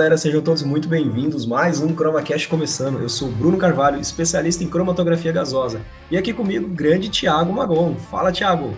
[0.00, 1.44] Galera, sejam todos muito bem-vindos.
[1.44, 3.02] Mais um ChromaCast começando.
[3.02, 5.82] Eu sou Bruno Carvalho, especialista em cromatografia gasosa.
[6.10, 7.94] E aqui comigo, grande Thiago Magon.
[7.96, 8.74] Fala, Thiago.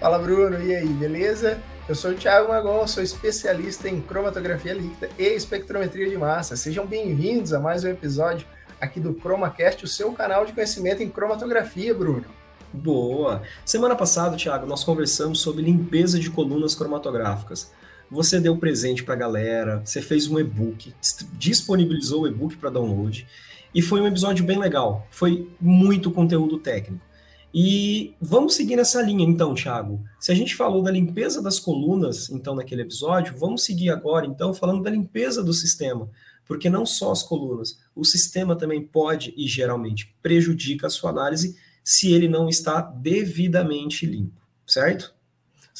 [0.00, 0.60] Fala, Bruno.
[0.60, 1.56] E aí, beleza?
[1.88, 6.56] Eu sou o Thiago Magon, sou especialista em cromatografia líquida e espectrometria de massa.
[6.56, 8.44] Sejam bem-vindos a mais um episódio
[8.80, 12.24] aqui do ChromaCast, o seu canal de conhecimento em cromatografia, Bruno.
[12.72, 13.42] Boa!
[13.64, 17.70] Semana passada, Thiago, nós conversamos sobre limpeza de colunas cromatográficas
[18.10, 20.92] você deu presente para a galera, você fez um e-book,
[21.38, 23.26] disponibilizou o e-book para download,
[23.74, 25.06] e foi um episódio bem legal.
[25.10, 27.04] Foi muito conteúdo técnico.
[27.52, 30.00] E vamos seguir nessa linha, então, Thiago.
[30.20, 34.54] Se a gente falou da limpeza das colunas, então, naquele episódio, vamos seguir agora, então,
[34.54, 36.08] falando da limpeza do sistema.
[36.46, 41.56] Porque não só as colunas, o sistema também pode e geralmente prejudica a sua análise
[41.82, 45.14] se ele não está devidamente limpo, certo?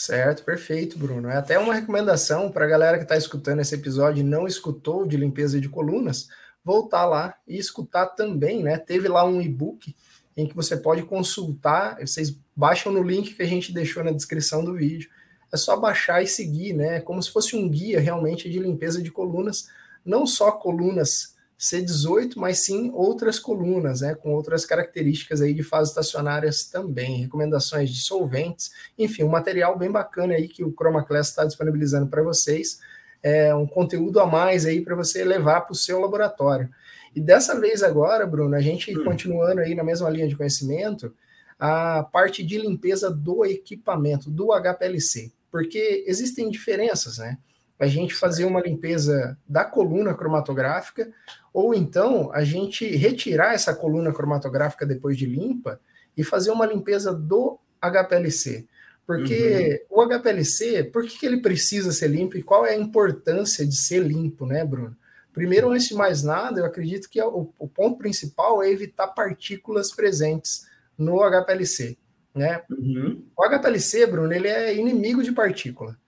[0.01, 1.29] Certo, perfeito, Bruno.
[1.29, 5.07] É até uma recomendação para a galera que está escutando esse episódio e não escutou
[5.07, 6.27] de limpeza de colunas,
[6.65, 8.79] voltar lá e escutar também, né?
[8.79, 9.95] Teve lá um e-book
[10.35, 14.65] em que você pode consultar, vocês baixam no link que a gente deixou na descrição
[14.65, 15.11] do vídeo.
[15.53, 17.03] É só baixar e seguir, né?
[17.03, 19.69] Como se fosse um guia realmente de limpeza de colunas,
[20.03, 25.91] não só colunas C18, mas sim outras colunas, né, com outras características aí de fases
[25.91, 31.29] estacionárias também, recomendações de solventes, enfim, um material bem bacana aí que o Chroma Class
[31.29, 32.81] está disponibilizando para vocês,
[33.23, 36.71] é um conteúdo a mais aí para você levar para o seu laboratório.
[37.15, 39.05] E dessa vez agora, Bruno, a gente hum.
[39.05, 41.15] continuando aí na mesma linha de conhecimento,
[41.59, 47.37] a parte de limpeza do equipamento, do HPLC, porque existem diferenças, né?
[47.81, 51.11] a gente fazer uma limpeza da coluna cromatográfica,
[51.53, 55.81] ou então a gente retirar essa coluna cromatográfica depois de limpa
[56.17, 58.67] e fazer uma limpeza do HPLC.
[59.07, 60.03] Porque uhum.
[60.05, 63.77] o HPLC, por que, que ele precisa ser limpo e qual é a importância de
[63.77, 64.97] ser limpo, né, Bruno?
[65.33, 69.09] Primeiro, antes de mais nada, eu acredito que é o, o ponto principal é evitar
[69.09, 70.67] partículas presentes
[70.97, 71.97] no HPLC.
[72.35, 72.63] Né?
[72.71, 73.25] Uhum.
[73.37, 76.00] O HPLC, Bruno, ele é inimigo de partícula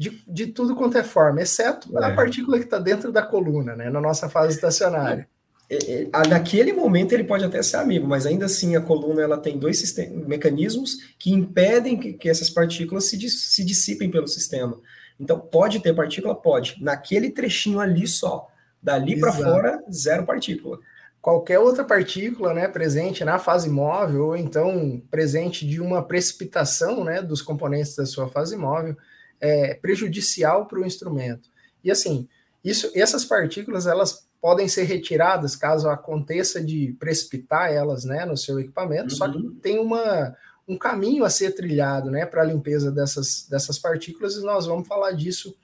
[0.00, 2.06] de, de tudo quanto é forma, exceto é.
[2.06, 5.28] a partícula que está dentro da coluna, né, na nossa fase estacionária.
[5.68, 9.36] É, é, naquele momento ele pode até ser amigo, mas ainda assim a coluna ela
[9.36, 14.80] tem dois sistemas, mecanismos que impedem que, que essas partículas se, se dissipem pelo sistema.
[15.20, 16.76] Então pode ter partícula, pode.
[16.80, 18.48] Naquele trechinho ali só,
[18.82, 20.78] dali para fora zero partícula.
[21.20, 27.20] Qualquer outra partícula, né, presente na fase móvel ou então presente de uma precipitação, né,
[27.20, 28.96] dos componentes da sua fase móvel,
[29.40, 31.48] é, prejudicial para o instrumento.
[31.82, 32.28] E assim,
[32.62, 38.58] isso, essas partículas elas podem ser retiradas caso aconteça de precipitar elas né, no seu
[38.58, 39.16] equipamento, uhum.
[39.16, 39.54] só que uhum.
[39.56, 40.34] tem uma,
[40.66, 44.88] um caminho a ser trilhado né, para a limpeza dessas, dessas partículas, e nós vamos
[44.88, 45.54] falar disso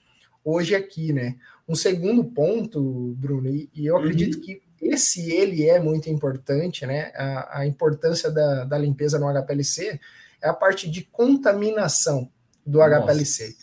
[0.45, 1.13] hoje aqui.
[1.13, 1.37] Né?
[1.67, 4.41] Um segundo ponto, Bruno, e, e eu acredito uhum.
[4.43, 7.11] que esse ele é muito importante, né?
[7.15, 9.99] A, a importância da, da limpeza no HPLC
[10.43, 12.31] é a parte de contaminação
[12.65, 13.01] do Nossa.
[13.01, 13.57] HPLC.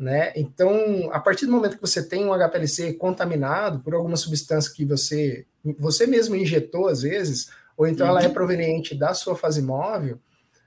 [0.00, 0.32] Né?
[0.34, 4.82] Então, a partir do momento que você tem um HPLC contaminado por alguma substância que
[4.82, 5.44] você,
[5.78, 8.32] você mesmo injetou às vezes, ou então ela é uhum.
[8.32, 10.18] proveniente da sua fase móvel,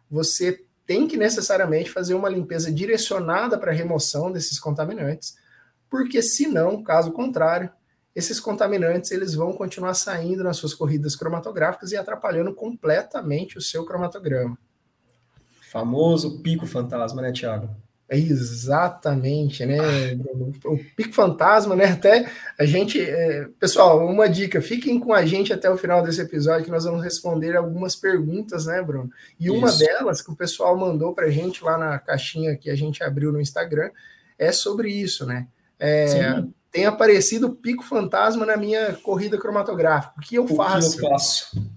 [0.07, 5.35] você tem que necessariamente fazer uma limpeza direcionada para a remoção desses contaminantes,
[5.89, 7.71] porque senão, caso contrário,
[8.15, 13.83] esses contaminantes eles vão continuar saindo nas suas corridas cromatográficas e atrapalhando completamente o seu
[13.83, 14.55] cromatograma.
[15.71, 17.75] Famoso pico fantasma, né, Tiago?
[18.15, 19.77] Exatamente, né?
[20.65, 21.85] O Pico Fantasma, né?
[21.85, 22.29] Até
[22.59, 22.99] a gente.
[23.01, 26.85] É, pessoal, uma dica: fiquem com a gente até o final desse episódio, que nós
[26.85, 29.09] vamos responder algumas perguntas, né, Bruno?
[29.39, 29.79] E uma isso.
[29.79, 33.31] delas que o pessoal mandou para a gente lá na caixinha que a gente abriu
[33.31, 33.89] no Instagram
[34.37, 35.47] é sobre isso, né?
[35.79, 40.13] É, tem aparecido o Pico Fantasma na minha corrida cromatográfica.
[40.17, 40.97] O que eu o faço?
[40.97, 41.72] Que eu faço?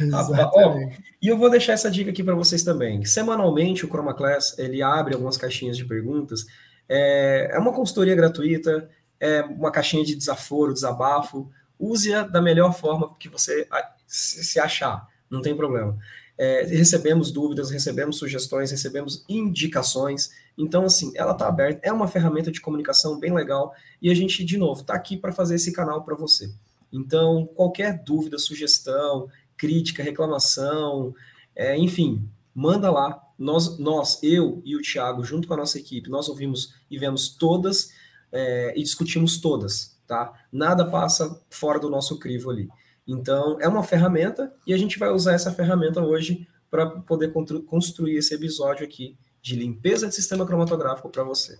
[0.00, 0.98] Exatamente.
[0.98, 3.04] Oh, e eu vou deixar essa dica aqui para vocês também.
[3.04, 6.46] Semanalmente, o Chroma Class ele abre algumas caixinhas de perguntas.
[6.88, 8.88] É, é uma consultoria gratuita,
[9.20, 11.50] é uma caixinha de desaforo, desabafo.
[11.78, 13.66] Use-a da melhor forma que você
[14.06, 15.96] se achar, não tem problema.
[16.36, 20.30] É, recebemos dúvidas, recebemos sugestões, recebemos indicações.
[20.58, 23.72] Então, assim, ela está aberta, é uma ferramenta de comunicação bem legal
[24.02, 26.50] e a gente, de novo, está aqui para fazer esse canal para você.
[26.92, 29.28] Então, qualquer dúvida, sugestão,
[29.64, 31.14] crítica, reclamação,
[31.56, 33.18] é, enfim, manda lá.
[33.38, 37.30] Nós, nós, eu e o Thiago, junto com a nossa equipe, nós ouvimos e vemos
[37.30, 37.90] todas
[38.30, 40.34] é, e discutimos todas, tá?
[40.52, 42.68] Nada passa fora do nosso crivo ali.
[43.06, 47.32] Então, é uma ferramenta e a gente vai usar essa ferramenta hoje para poder
[47.66, 51.58] construir esse episódio aqui de limpeza de sistema cromatográfico para você.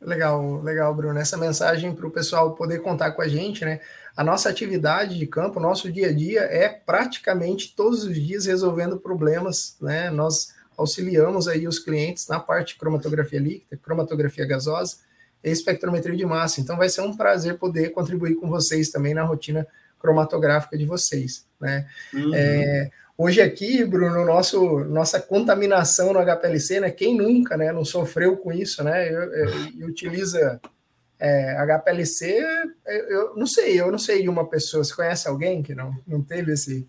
[0.00, 1.18] Legal, legal, Bruno.
[1.18, 3.80] Essa mensagem para o pessoal poder contar com a gente, né?
[4.16, 8.46] A nossa atividade de campo, o nosso dia a dia é praticamente todos os dias
[8.46, 10.10] resolvendo problemas, né?
[10.10, 14.96] Nós auxiliamos aí os clientes na parte de cromatografia líquida, cromatografia gasosa
[15.42, 16.60] e espectrometria de massa.
[16.60, 19.66] Então vai ser um prazer poder contribuir com vocês também na rotina
[19.98, 21.86] cromatográfica de vocês, né?
[22.12, 22.34] Uhum.
[22.34, 26.90] É, hoje aqui, Bruno, nosso, nossa contaminação no HPLC, né?
[26.90, 27.72] Quem nunca, né?
[27.72, 29.10] Não sofreu com isso, né?
[29.74, 30.60] E utiliza
[31.22, 32.44] é, HPLC,
[32.84, 34.82] eu, eu, não sei, eu não sei de uma pessoa.
[34.82, 36.84] Você conhece alguém que não, não teve esse,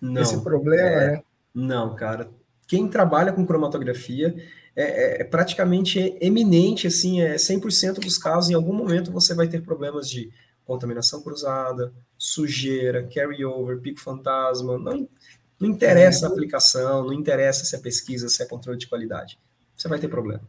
[0.00, 1.22] não, esse problema, é, né?
[1.54, 2.30] Não, cara.
[2.66, 4.34] Quem trabalha com cromatografia
[4.74, 9.60] é, é, praticamente eminente, assim, é 100% dos casos, em algum momento você vai ter
[9.60, 10.32] problemas de
[10.64, 15.06] contaminação cruzada, sujeira, carry-over, pico fantasma, não,
[15.60, 19.38] não interessa a aplicação, não interessa se é pesquisa, se é controle de qualidade,
[19.76, 20.42] você vai ter problema.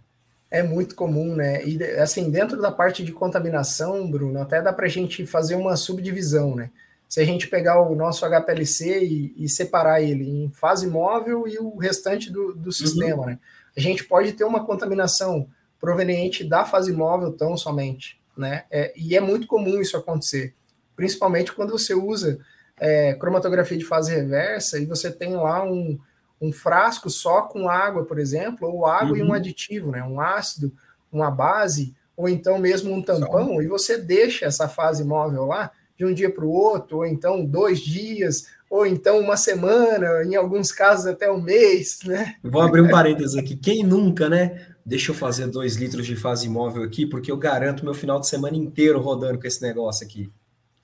[0.50, 1.64] É muito comum, né?
[1.66, 5.76] E assim, dentro da parte de contaminação, Bruno, até dá para a gente fazer uma
[5.76, 6.70] subdivisão, né?
[7.08, 11.58] Se a gente pegar o nosso HPLC e, e separar ele em fase móvel e
[11.58, 13.26] o restante do, do sistema, uhum.
[13.28, 13.40] né?
[13.76, 15.48] A gente pode ter uma contaminação
[15.80, 18.64] proveniente da fase móvel tão somente, né?
[18.72, 20.54] É, e é muito comum isso acontecer,
[20.96, 22.40] principalmente quando você usa
[22.80, 26.00] é, cromatografia de fase reversa e você tem lá um,
[26.42, 29.18] um frasco só com água, por exemplo, ou água uhum.
[29.18, 29.34] e um uhum.
[29.34, 30.04] aditivo, né?
[30.04, 30.72] Um ácido,
[31.12, 33.62] uma base, ou então mesmo um tampão, só.
[33.62, 37.44] e você deixa essa fase móvel lá de um dia para o outro, ou então
[37.44, 42.36] dois dias, ou então uma semana, em alguns casos até um mês, né?
[42.44, 43.56] Vou abrir um parênteses aqui.
[43.56, 44.68] Quem nunca, né?
[44.86, 48.28] Deixa eu fazer dois litros de fase móvel aqui, porque eu garanto meu final de
[48.28, 50.32] semana inteiro rodando com esse negócio aqui.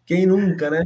[0.06, 0.86] Quem nunca, né?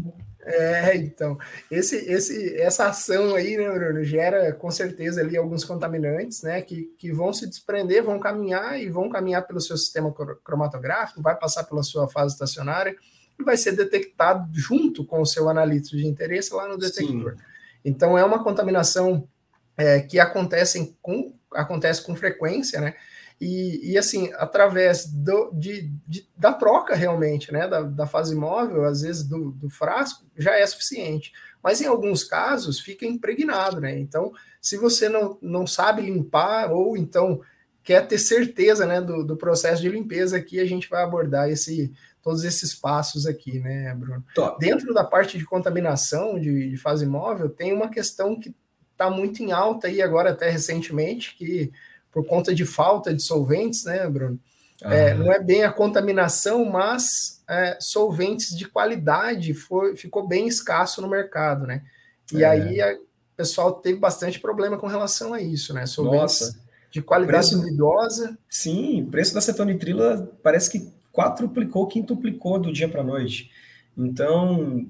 [0.49, 1.37] É, então,
[1.69, 6.83] esse, esse, essa ação aí, né, Bruno, gera com certeza ali alguns contaminantes, né, que,
[6.97, 11.65] que vão se desprender, vão caminhar e vão caminhar pelo seu sistema cromatográfico, vai passar
[11.65, 12.95] pela sua fase estacionária
[13.37, 17.33] e vai ser detectado junto com o seu analítico de interesse lá no detector.
[17.33, 17.43] Sim.
[17.83, 19.27] Então, é uma contaminação
[19.75, 22.95] é, que acontece com, acontece com frequência, né,
[23.39, 28.83] e, e assim, através do, de, de, da troca realmente, né, da, da fase móvel,
[28.85, 31.31] às vezes do, do, frasco, já é suficiente.
[31.61, 33.97] Mas em alguns casos fica impregnado, né?
[33.99, 34.31] Então,
[34.61, 37.41] se você não, não sabe limpar, ou então
[37.83, 41.93] quer ter certeza né, do, do processo de limpeza aqui, a gente vai abordar esse,
[42.21, 44.25] todos esses passos aqui, né, Bruno?
[44.33, 44.59] Top.
[44.59, 48.53] Dentro da parte de contaminação de, de fase móvel, tem uma questão que
[48.91, 51.71] está muito em alta aí agora, até recentemente, que
[52.17, 54.39] por conta de falta de solventes, né, Bruno?
[54.81, 60.99] É, não é bem a contaminação, mas é, solventes de qualidade foi, ficou bem escasso
[60.99, 61.83] no mercado, né?
[62.33, 62.47] E é.
[62.47, 62.99] aí o
[63.35, 65.85] pessoal teve bastante problema com relação a isso, né?
[65.85, 66.59] Solventes Nossa.
[66.89, 68.35] de qualidade preço, duvidosa.
[68.49, 73.51] Sim, o preço da cetonitrila parece que quadruplicou, quintuplicou do dia para a noite.
[73.95, 74.87] Então,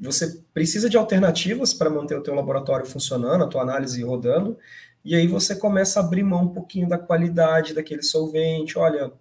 [0.00, 4.58] você precisa de alternativas para manter o teu laboratório funcionando, a tua análise rodando,
[5.04, 8.78] e aí você começa a abrir mão um pouquinho da qualidade daquele solvente.
[8.78, 9.12] Olha,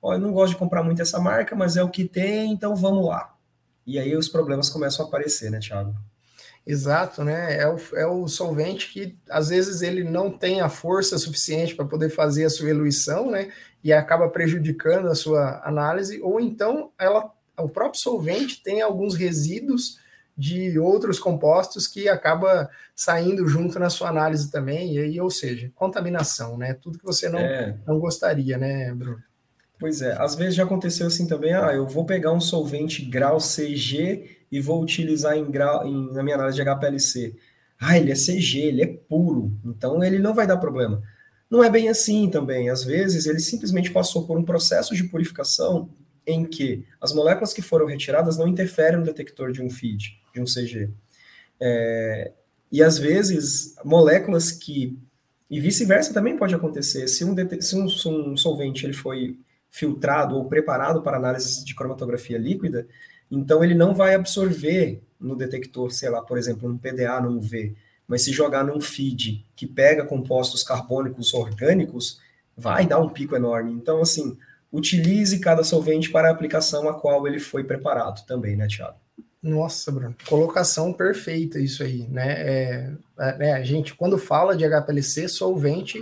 [0.00, 2.76] ó, eu não gosto de comprar muito essa marca, mas é o que tem, então
[2.76, 3.34] vamos lá.
[3.86, 5.94] E aí os problemas começam a aparecer, né, Thiago?
[6.66, 7.56] Exato, né?
[7.56, 11.86] É o, é o solvente que às vezes ele não tem a força suficiente para
[11.86, 13.50] poder fazer a sua eluição, né?
[13.82, 19.98] E acaba prejudicando a sua análise, ou então ela, o próprio solvente tem alguns resíduos
[20.36, 25.70] de outros compostos que acaba saindo junto na sua análise também, e aí, ou seja,
[25.74, 26.74] contaminação, né?
[26.74, 27.76] Tudo que você não, é.
[27.86, 29.18] não gostaria, né, Bruno?
[29.78, 33.38] Pois é, às vezes já aconteceu assim também, ah, eu vou pegar um solvente grau
[33.38, 37.36] CG e vou utilizar em grau, em, na minha análise de HPLC.
[37.80, 41.02] Ah, ele é CG, ele é puro, então ele não vai dar problema.
[41.50, 42.70] Não é bem assim também.
[42.70, 45.90] Às vezes ele simplesmente passou por um processo de purificação
[46.26, 50.40] em que as moléculas que foram retiradas não interferem no detector de um feed de
[50.40, 50.90] um CG.
[51.60, 52.32] É,
[52.70, 54.98] e às vezes, moléculas que.
[55.50, 57.06] E vice-versa também pode acontecer.
[57.08, 59.38] Se um, se um, se um solvente ele foi
[59.70, 62.86] filtrado ou preparado para análise de cromatografia líquida,
[63.30, 67.74] então ele não vai absorver no detector, sei lá, por exemplo, um PDA num V,
[68.08, 72.20] mas se jogar num feed que pega compostos carbônicos orgânicos,
[72.56, 73.72] vai dar um pico enorme.
[73.72, 74.36] Então, assim,
[74.72, 78.96] utilize cada solvente para a aplicação a qual ele foi preparado também, né, Thiago?
[79.42, 82.32] Nossa, Bruno, colocação perfeita isso aí, né?
[82.32, 86.00] É, é, né, a gente, quando fala de HPLC, solvente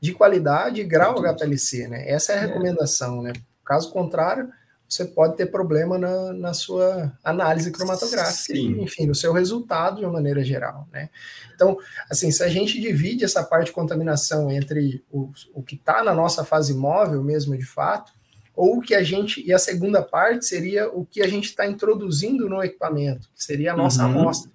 [0.00, 2.08] de qualidade, grau HPLC, né?
[2.08, 2.46] Essa é a é.
[2.46, 3.32] recomendação, né?
[3.64, 4.50] Caso contrário,
[4.88, 8.82] você pode ter problema na, na sua análise cromatográfica, Sim.
[8.82, 11.10] enfim, no seu resultado de uma maneira geral, né?
[11.54, 11.76] Então,
[12.10, 16.14] assim, se a gente divide essa parte de contaminação entre o, o que está na
[16.14, 18.12] nossa fase móvel mesmo, de fato,
[18.54, 21.66] ou o que a gente, e a segunda parte seria o que a gente está
[21.66, 24.20] introduzindo no equipamento, que seria a nossa uhum.
[24.20, 24.52] amostra,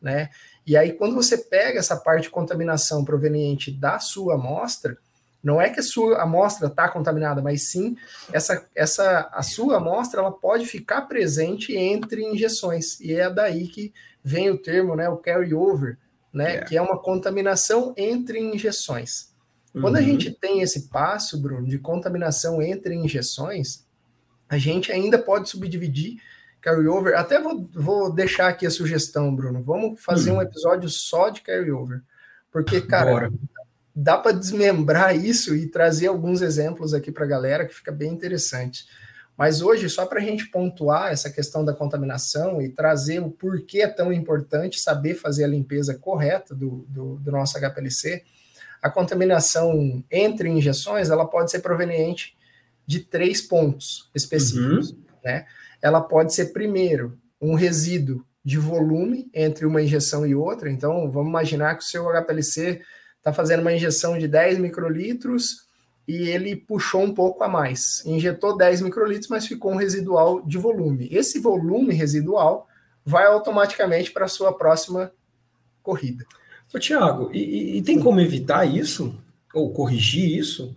[0.00, 0.30] né?
[0.66, 4.96] E aí, quando você pega essa parte de contaminação proveniente da sua amostra,
[5.42, 7.96] não é que a sua amostra está contaminada, mas sim
[8.32, 13.00] essa, essa a sua amostra ela pode ficar presente entre injeções.
[13.00, 15.98] E é daí que vem o termo, né, o carry over,
[16.32, 16.66] né, yeah.
[16.66, 19.32] que é uma contaminação entre injeções.
[19.72, 20.04] Quando a uhum.
[20.04, 23.86] gente tem esse passo, Bruno, de contaminação entre injeções,
[24.48, 26.20] a gente ainda pode subdividir
[26.60, 27.18] carryover.
[27.18, 29.62] Até vou, vou deixar aqui a sugestão, Bruno.
[29.62, 30.38] Vamos fazer uhum.
[30.38, 32.02] um episódio só de carryover.
[32.50, 33.32] Porque, cara, Bora.
[33.94, 38.10] Dá para desmembrar isso e trazer alguns exemplos aqui para a galera que fica bem
[38.12, 38.86] interessante.
[39.36, 43.80] Mas hoje, só para a gente pontuar essa questão da contaminação e trazer o porquê
[43.80, 48.22] é tão importante saber fazer a limpeza correta do, do, do nosso HPLC,
[48.80, 52.36] a contaminação entre injeções ela pode ser proveniente
[52.86, 54.98] de três pontos específicos, uhum.
[55.24, 55.46] né?
[55.80, 60.70] Ela pode ser primeiro um resíduo de volume entre uma injeção e outra.
[60.70, 62.80] Então, vamos imaginar que o seu HPLC
[63.22, 65.64] está fazendo uma injeção de 10 microlitros
[66.08, 68.02] e ele puxou um pouco a mais.
[68.04, 71.08] Injetou 10 microlitros, mas ficou um residual de volume.
[71.12, 72.66] Esse volume residual
[73.06, 75.12] vai automaticamente para a sua próxima
[75.84, 76.26] corrida.
[76.74, 79.14] Ô, Tiago, e, e, tem como evitar isso?
[79.54, 80.74] Ou corrigir isso?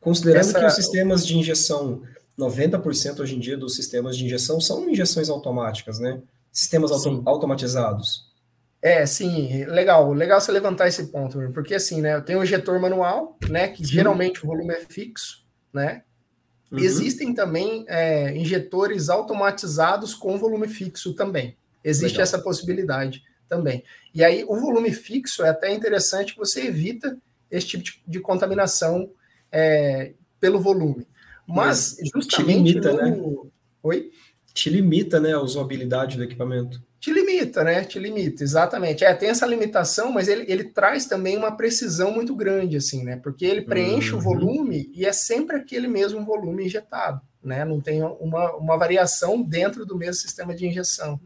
[0.00, 0.60] Considerando Essa...
[0.60, 2.02] que os sistemas de injeção,
[2.38, 6.20] 90% hoje em dia dos sistemas de injeção são injeções automáticas, né?
[6.52, 8.29] Sistemas auto automatizados.
[8.82, 10.12] É, sim, legal.
[10.12, 12.14] Legal você levantar esse ponto, porque assim, né?
[12.14, 13.68] Eu tenho o injetor manual, né?
[13.68, 13.92] Que sim.
[13.92, 16.02] geralmente o volume é fixo, né?
[16.72, 16.78] Uhum.
[16.78, 21.56] Existem também é, injetores automatizados com volume fixo também.
[21.84, 22.22] Existe legal.
[22.22, 23.82] essa possibilidade também.
[24.14, 27.18] E aí, o volume fixo é até interessante você evita
[27.50, 29.10] esse tipo de, de contaminação
[29.50, 31.06] é, pelo volume.
[31.46, 32.74] Mas, Mas justamente.
[32.74, 33.02] Te limita, no...
[33.02, 33.50] né?
[33.82, 34.10] Oi?
[34.54, 36.82] Te limita, né, a usabilidade do equipamento.
[37.00, 37.82] Te limita, né?
[37.82, 39.06] Te limita, exatamente.
[39.06, 43.16] É, tem essa limitação, mas ele, ele traz também uma precisão muito grande, assim, né?
[43.16, 44.18] Porque ele preenche uhum.
[44.18, 47.64] o volume e é sempre aquele mesmo volume injetado, né?
[47.64, 51.18] Não tem uma, uma variação dentro do mesmo sistema de injeção.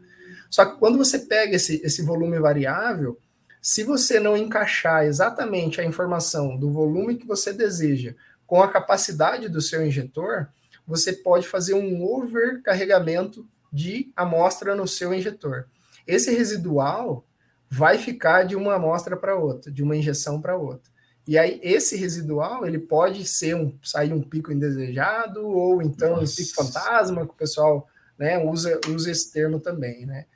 [0.49, 3.19] Só que quando você pega esse, esse volume variável,
[3.61, 8.15] se você não encaixar exatamente a informação do volume que você deseja
[8.47, 10.47] com a capacidade do seu injetor,
[10.87, 15.67] você pode fazer um overcarregamento de amostra no seu injetor.
[16.07, 17.27] Esse residual
[17.69, 20.93] vai ficar de uma amostra para outra, de uma injeção para outra.
[21.27, 26.33] E aí esse residual ele pode ser um sair um pico indesejado ou então Nossa.
[26.33, 30.27] um pico fantasma que o pessoal né, usa usa esse termo também, né?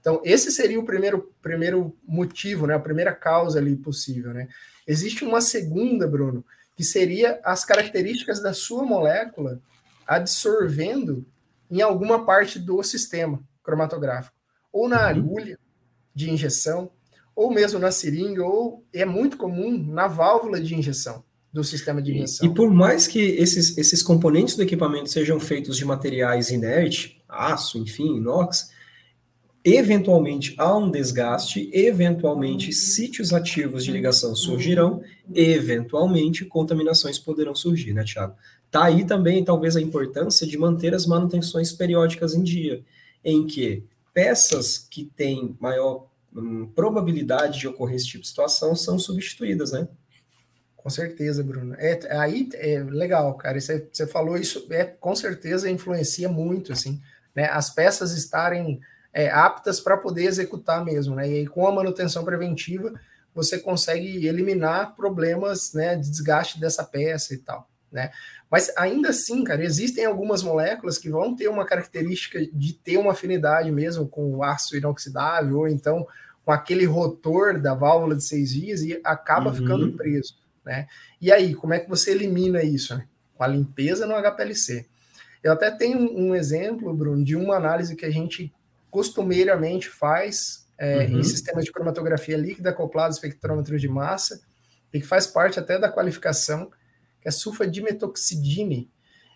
[0.00, 4.32] Então, esse seria o primeiro, primeiro motivo, né, a primeira causa ali possível.
[4.32, 4.48] Né?
[4.86, 6.44] Existe uma segunda, Bruno,
[6.76, 9.60] que seria as características da sua molécula
[10.06, 11.26] absorvendo
[11.70, 14.36] em alguma parte do sistema cromatográfico,
[14.72, 15.08] ou na uhum.
[15.08, 15.58] agulha
[16.14, 16.90] de injeção,
[17.34, 21.22] ou mesmo na seringa, ou é muito comum na válvula de injeção
[21.52, 22.46] do sistema de injeção.
[22.46, 27.16] E, e por mais que esses, esses componentes do equipamento sejam feitos de materiais inertes,
[27.28, 28.70] aço, enfim, inox,
[29.64, 35.02] eventualmente há um desgaste, eventualmente sítios ativos de ligação surgirão,
[35.34, 38.34] eventualmente contaminações poderão surgir, né, Tiago?
[38.70, 42.84] Tá aí também talvez a importância de manter as manutenções periódicas em dia,
[43.24, 48.98] em que peças que têm maior hum, probabilidade de ocorrer esse tipo de situação são
[48.98, 49.88] substituídas, né?
[50.76, 51.74] Com certeza, Bruno.
[51.78, 53.60] É, aí é legal, cara.
[53.60, 57.00] Você, você falou isso, é, com certeza influencia muito, assim,
[57.34, 57.46] né?
[57.46, 58.80] As peças estarem
[59.12, 61.28] é, aptas para poder executar mesmo, né?
[61.28, 62.92] E aí, com a manutenção preventiva,
[63.34, 68.10] você consegue eliminar problemas né, de desgaste dessa peça e tal, né?
[68.50, 73.12] Mas ainda assim, cara, existem algumas moléculas que vão ter uma característica de ter uma
[73.12, 76.06] afinidade mesmo com o aço inoxidável, ou então
[76.44, 79.56] com aquele rotor da válvula de seis vias e acaba uhum.
[79.56, 80.86] ficando preso, né?
[81.20, 82.96] E aí, como é que você elimina isso?
[82.96, 83.06] Né?
[83.36, 84.86] Com a limpeza no HPLC.
[85.42, 88.52] Eu até tenho um exemplo, Bruno, de uma análise que a gente
[88.90, 91.18] costumeiramente faz é, uhum.
[91.18, 94.40] em sistemas de cromatografia líquida acoplado a espectrômetro de massa,
[94.92, 96.70] e que faz parte até da qualificação,
[97.20, 98.90] que é sulfadimetoxidine.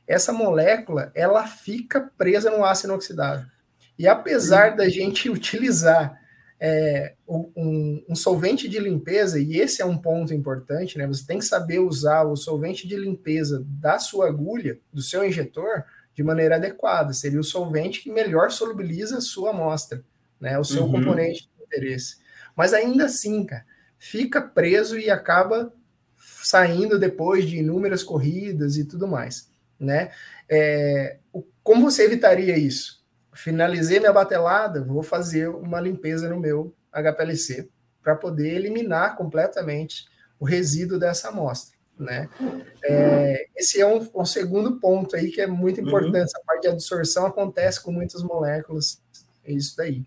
[0.06, 3.46] Essa molécula, ela fica presa no aço inoxidável.
[3.98, 6.20] E apesar da gente utilizar
[6.64, 11.08] é, um, um, solvente de limpeza, e esse é um ponto importante, né?
[11.08, 15.84] Você tem que saber usar o solvente de limpeza da sua agulha, do seu injetor,
[16.14, 17.12] de maneira adequada.
[17.12, 20.04] Seria o solvente que melhor solubiliza a sua amostra,
[20.40, 20.56] né?
[20.56, 20.92] O seu uhum.
[20.92, 22.18] componente de interesse.
[22.56, 23.64] Mas ainda assim, cara,
[23.98, 25.72] fica preso e acaba
[26.42, 29.50] saindo depois de inúmeras corridas e tudo mais.
[29.78, 30.10] né?
[30.48, 31.18] É,
[31.62, 33.02] como você evitaria isso?
[33.32, 37.68] Finalizei minha batelada, vou fazer uma limpeza no meu HPLC
[38.02, 40.06] para poder eliminar completamente
[40.38, 42.28] o resíduo dessa amostra, né?
[42.82, 45.86] É, esse é um, um, segundo ponto aí que é muito uhum.
[45.86, 46.16] importante.
[46.16, 46.24] Uhum.
[46.24, 49.00] Essa parte de absorção acontece com muitas moléculas,
[49.44, 50.04] é isso daí.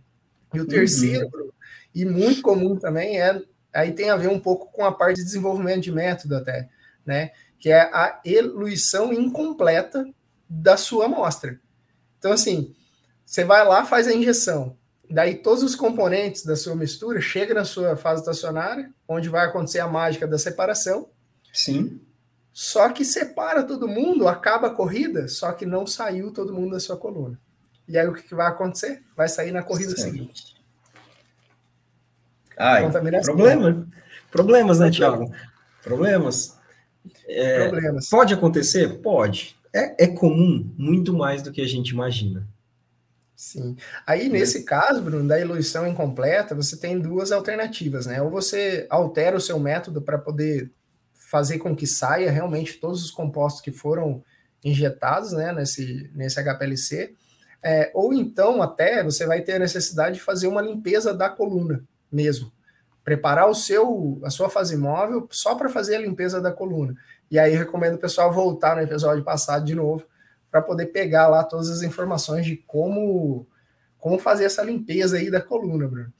[0.53, 0.67] E o uhum.
[0.67, 1.49] terceiro, uhum.
[1.93, 3.41] e muito comum também, é
[3.75, 6.69] aí tem a ver um pouco com a parte de desenvolvimento de método até,
[7.05, 7.31] né?
[7.59, 10.07] Que é a eluição incompleta
[10.49, 11.59] da sua amostra.
[12.17, 12.73] Então, assim,
[13.25, 14.77] você vai lá, faz a injeção.
[15.09, 19.79] Daí todos os componentes da sua mistura chegam na sua fase estacionária, onde vai acontecer
[19.79, 21.09] a mágica da separação.
[21.53, 22.01] Sim.
[22.51, 26.79] Só que separa todo mundo, acaba a corrida, só que não saiu todo mundo da
[26.79, 27.39] sua coluna.
[27.87, 29.03] E aí o que vai acontecer?
[29.15, 30.01] Vai sair na corrida Sim.
[30.01, 30.54] seguinte.
[32.57, 32.89] Ai,
[33.21, 33.87] problema.
[34.31, 35.31] Problemas, né, Tiago?
[35.83, 36.57] Problemas.
[37.27, 38.09] É, Problemas.
[38.09, 39.01] Pode acontecer?
[39.01, 39.55] Pode.
[39.73, 42.47] É, é comum muito mais do que a gente imagina.
[43.35, 43.75] Sim.
[44.07, 48.21] Aí, nesse caso, Bruno, da eluição incompleta, você tem duas alternativas, né?
[48.21, 50.71] Ou você altera o seu método para poder
[51.13, 54.23] fazer com que saia realmente todos os compostos que foram
[54.63, 57.13] injetados né, nesse, nesse HPLC,
[57.61, 61.83] é, ou então até você vai ter a necessidade de fazer uma limpeza da coluna
[62.15, 62.51] mesmo.
[63.03, 66.95] Preparar o seu, a sua fase móvel só para fazer a limpeza da coluna.
[67.29, 70.05] E aí recomendo o pessoal voltar no episódio passado de novo
[70.49, 73.45] para poder pegar lá todas as informações de como,
[73.99, 76.13] como fazer essa limpeza aí da coluna, Bruno.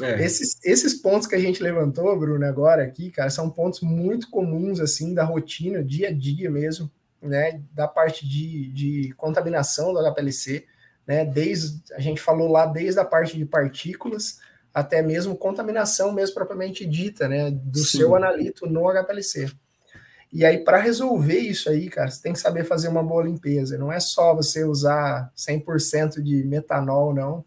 [0.00, 0.24] É.
[0.24, 4.80] Esses, esses pontos que a gente levantou, Bruno, agora aqui, cara, são pontos muito comuns,
[4.80, 6.90] assim, da rotina, dia a dia mesmo,
[7.20, 10.64] né, da parte de, de contaminação do HPLC,
[11.06, 14.38] né, desde, a gente falou lá desde a parte de partículas
[14.72, 17.98] até mesmo contaminação mesmo propriamente dita, né, do Sim.
[17.98, 19.50] seu analito no HPLC.
[20.32, 23.76] E aí, para resolver isso aí, cara, você tem que saber fazer uma boa limpeza.
[23.76, 27.44] Não é só você usar 100% de metanol, não.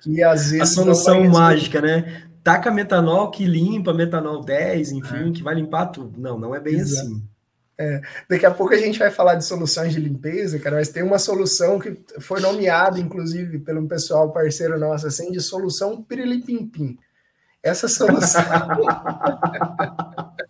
[0.00, 0.60] Que às vezes.
[0.62, 2.22] A solução mágica, né?
[2.42, 5.32] Taca metanol que limpa, metanol 10, enfim, é.
[5.32, 6.18] que vai limpar tudo.
[6.18, 7.06] Não, não é bem Exato.
[7.06, 7.22] assim.
[7.82, 11.02] É, daqui a pouco a gente vai falar de soluções de limpeza, cara, mas tem
[11.02, 16.96] uma solução que foi nomeada, inclusive, pelo pessoal parceiro nosso, assim, de solução pirilipimpim.
[17.60, 18.42] Essa solução.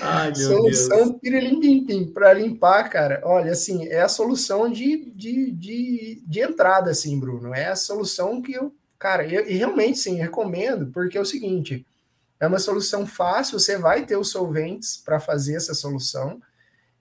[0.00, 3.20] Ai, solução pirilim para limpar, cara.
[3.24, 7.54] Olha, assim, é a solução de, de, de, de, entrada, assim, Bruno.
[7.54, 11.84] É a solução que eu, cara, eu, e realmente, sim, recomendo, porque é o seguinte:
[12.38, 16.40] é uma solução fácil, você vai ter os solventes para fazer essa solução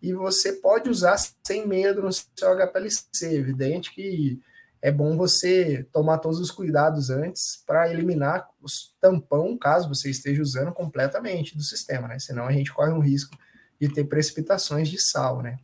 [0.02, 3.36] e você pode usar sem medo no seu HPLC.
[3.36, 4.40] Evidente que
[4.82, 10.42] é bom você tomar todos os cuidados antes para eliminar os tampão, caso você esteja
[10.42, 12.20] usando completamente do sistema, né?
[12.20, 13.36] Senão a gente corre um risco
[13.82, 15.58] de ter precipitações de sal, né?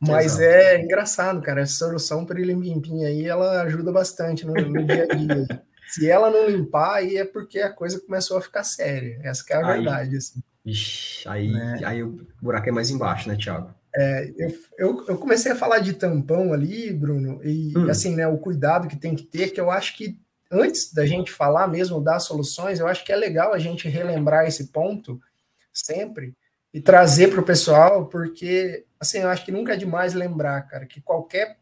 [0.00, 0.42] Mas Exato.
[0.42, 1.60] é engraçado, cara.
[1.60, 5.62] Essa solução para ele limpinho aí, ela ajuda bastante no, no dia a dia.
[5.88, 9.18] Se ela não limpar, aí é porque a coisa começou a ficar séria.
[9.22, 10.42] Essa é a aí, verdade, assim.
[10.64, 11.80] Ixi, aí, né?
[11.84, 13.74] aí o buraco é mais embaixo, né, Thiago?
[13.96, 17.88] É, eu, eu, eu, comecei a falar de tampão ali, Bruno, e hum.
[17.88, 20.20] assim, né, o cuidado que tem que ter, que eu acho que
[20.50, 24.46] antes da gente falar mesmo das soluções, eu acho que é legal a gente relembrar
[24.46, 25.20] esse ponto
[25.72, 26.34] sempre
[26.72, 30.86] e trazer para o pessoal, porque assim, eu acho que nunca é demais lembrar, cara,
[30.86, 31.58] que qualquer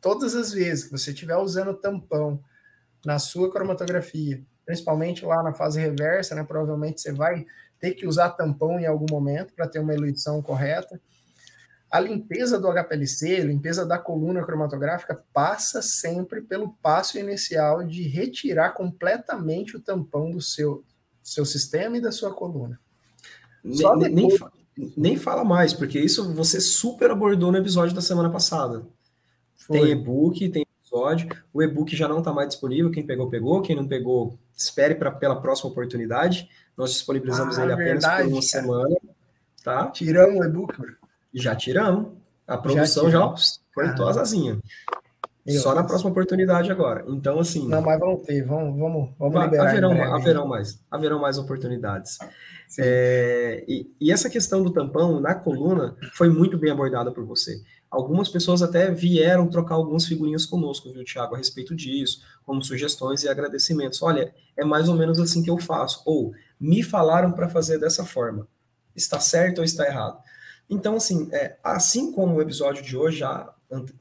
[0.00, 2.42] todas as vezes que você estiver usando tampão
[3.04, 7.44] na sua cromatografia, principalmente lá na fase reversa, né, provavelmente você vai
[7.78, 11.00] ter que usar tampão em algum momento para ter uma eluição correta
[11.94, 18.02] a limpeza do HPLC, a limpeza da coluna cromatográfica, passa sempre pelo passo inicial de
[18.02, 20.84] retirar completamente o tampão do seu,
[21.22, 22.80] seu sistema e da sua coluna.
[23.70, 24.40] Só nem, depois...
[24.76, 28.84] nem, nem fala mais, porque isso você super abordou no episódio da semana passada.
[29.54, 29.78] Foi.
[29.78, 31.28] Tem e-book, tem episódio.
[31.52, 32.90] O e-book já não está mais disponível.
[32.90, 33.60] Quem pegou, pegou.
[33.60, 36.48] Quem não pegou, espere pra, pela próxima oportunidade.
[36.76, 38.62] Nós disponibilizamos ah, ele apenas verdade, por uma cara.
[38.62, 38.96] semana.
[39.62, 39.86] Tá?
[39.88, 40.74] Tiramos o e-book,
[41.32, 42.12] já tiramos.
[42.46, 43.34] A produção já, já
[43.74, 44.06] cortou.
[45.60, 47.04] Só na próxima oportunidade agora.
[47.08, 47.68] Então, assim.
[47.68, 49.68] Não, mas vamos ter, vamos, vamos, vamos liberar.
[49.68, 52.18] Haverão, haverão mais, haverão mais oportunidades.
[52.78, 57.62] É, e, e, essa questão do tampão na coluna foi muito bem abordada por você.
[57.94, 63.22] Algumas pessoas até vieram trocar alguns figurinhos conosco, viu, Tiago, a respeito disso, como sugestões
[63.22, 64.02] e agradecimentos.
[64.02, 66.02] Olha, é mais ou menos assim que eu faço.
[66.04, 68.48] Ou me falaram para fazer dessa forma.
[68.96, 70.18] Está certo ou está errado?
[70.68, 73.54] Então, assim, é, assim como o episódio de hoje, já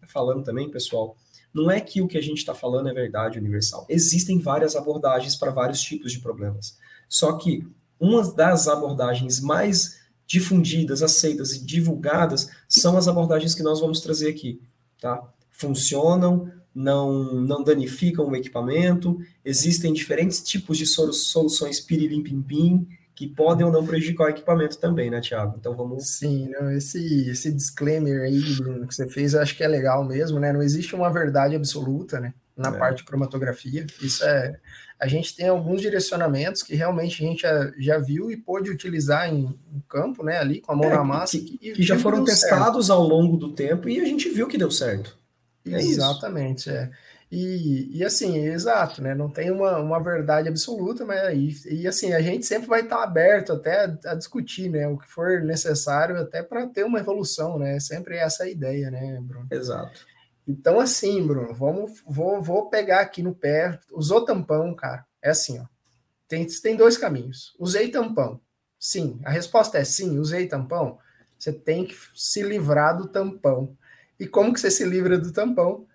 [0.07, 1.15] falando também, pessoal,
[1.53, 3.85] não é que o que a gente está falando é verdade universal.
[3.87, 6.79] Existem várias abordagens para vários tipos de problemas.
[7.07, 7.63] Só que
[7.99, 9.99] uma das abordagens mais
[10.33, 14.59] difundidas, aceitas e divulgadas são as abordagens que nós vamos trazer aqui,
[14.99, 15.21] tá?
[15.51, 23.71] Funcionam, não, não danificam o equipamento, existem diferentes tipos de soluções pirilim-pim-pim, que podem ou
[23.71, 25.55] não prejudicar o equipamento também, né, Tiago?
[25.59, 26.07] Então vamos.
[26.07, 30.03] Sim, não, esse, esse disclaimer aí, Bruno, que você fez, eu acho que é legal
[30.03, 30.51] mesmo, né?
[30.51, 32.33] Não existe uma verdade absoluta, né?
[32.57, 32.79] Na é.
[32.79, 33.85] parte de cromatografia.
[34.01, 34.59] Isso é.
[35.03, 39.27] A gente tem alguns direcionamentos que realmente a gente já, já viu e pôde utilizar
[39.27, 40.37] em, em campo, né?
[40.37, 41.37] Ali com a mão é, na massa.
[41.37, 42.97] Que, que, que já foram testados certo.
[42.97, 45.17] ao longo do tempo e a gente viu que deu certo.
[45.67, 46.69] É Exatamente, isso.
[46.69, 46.89] é.
[47.29, 49.13] E, e assim, exato, né?
[49.13, 53.03] Não tem uma, uma verdade absoluta, mas e, e assim, a gente sempre vai estar
[53.03, 54.87] aberto até a, a discutir, né?
[54.87, 57.77] O que for necessário até para ter uma evolução, né?
[57.81, 59.47] Sempre essa a ideia, né, Bruno?
[59.51, 60.05] Exato.
[60.47, 63.79] Então, assim, Bruno, vamos, vou, vou pegar aqui no pé.
[63.91, 65.05] Usou tampão, cara.
[65.21, 65.65] É assim, ó.
[66.27, 67.55] Tem, tem dois caminhos.
[67.59, 68.41] Usei tampão.
[68.79, 69.19] Sim.
[69.23, 70.97] A resposta é sim, usei tampão.
[71.37, 73.77] Você tem que se livrar do tampão.
[74.19, 75.85] E como que você se livra do tampão?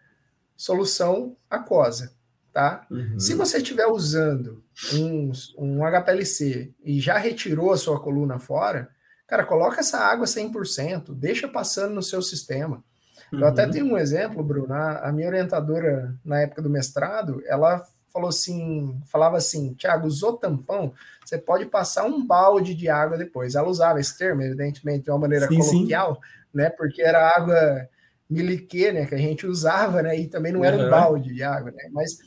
[0.57, 2.13] Solução aquosa,
[2.53, 2.87] tá?
[2.91, 3.19] Uhum.
[3.19, 8.91] Se você estiver usando um, um HPLC e já retirou a sua coluna fora,
[9.27, 12.85] cara, coloca essa água 100%, deixa passando no seu sistema.
[13.33, 13.41] Uhum.
[13.41, 13.71] Eu até uhum.
[13.71, 19.01] tenho um exemplo, Bruno, a, a minha orientadora na época do mestrado, ela falou assim,
[19.07, 20.93] falava assim, Tiago, usou tampão,
[21.25, 23.55] você pode passar um balde de água depois.
[23.55, 26.21] Ela usava esse termo, evidentemente, de uma maneira sim, coloquial, sim.
[26.55, 26.71] né?
[26.71, 27.89] Porque era água
[28.29, 30.87] miliquê, né, que a gente usava, né, e também não era uhum.
[30.87, 32.19] um balde de água, né, mas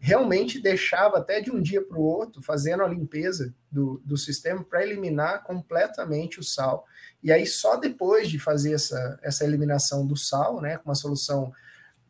[0.00, 4.64] realmente deixava até de um dia para o outro, fazendo a limpeza do, do sistema
[4.64, 6.86] para eliminar completamente o sal.
[7.22, 11.52] E aí, só depois de fazer essa, essa eliminação do sal, né, com uma solução,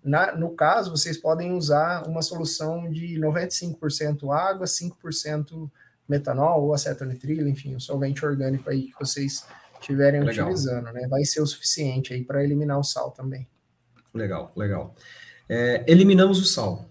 [0.02, 5.70] na, no caso, vocês podem usar uma solução de 95% água, 5%
[6.08, 9.46] metanol ou acetonitrilo, enfim, o solvente orgânico aí que vocês
[9.80, 11.06] estiverem utilizando, né?
[11.08, 13.46] Vai ser o suficiente aí para eliminar o sal também.
[14.12, 14.94] Legal, legal.
[15.48, 16.86] É, eliminamos o sal.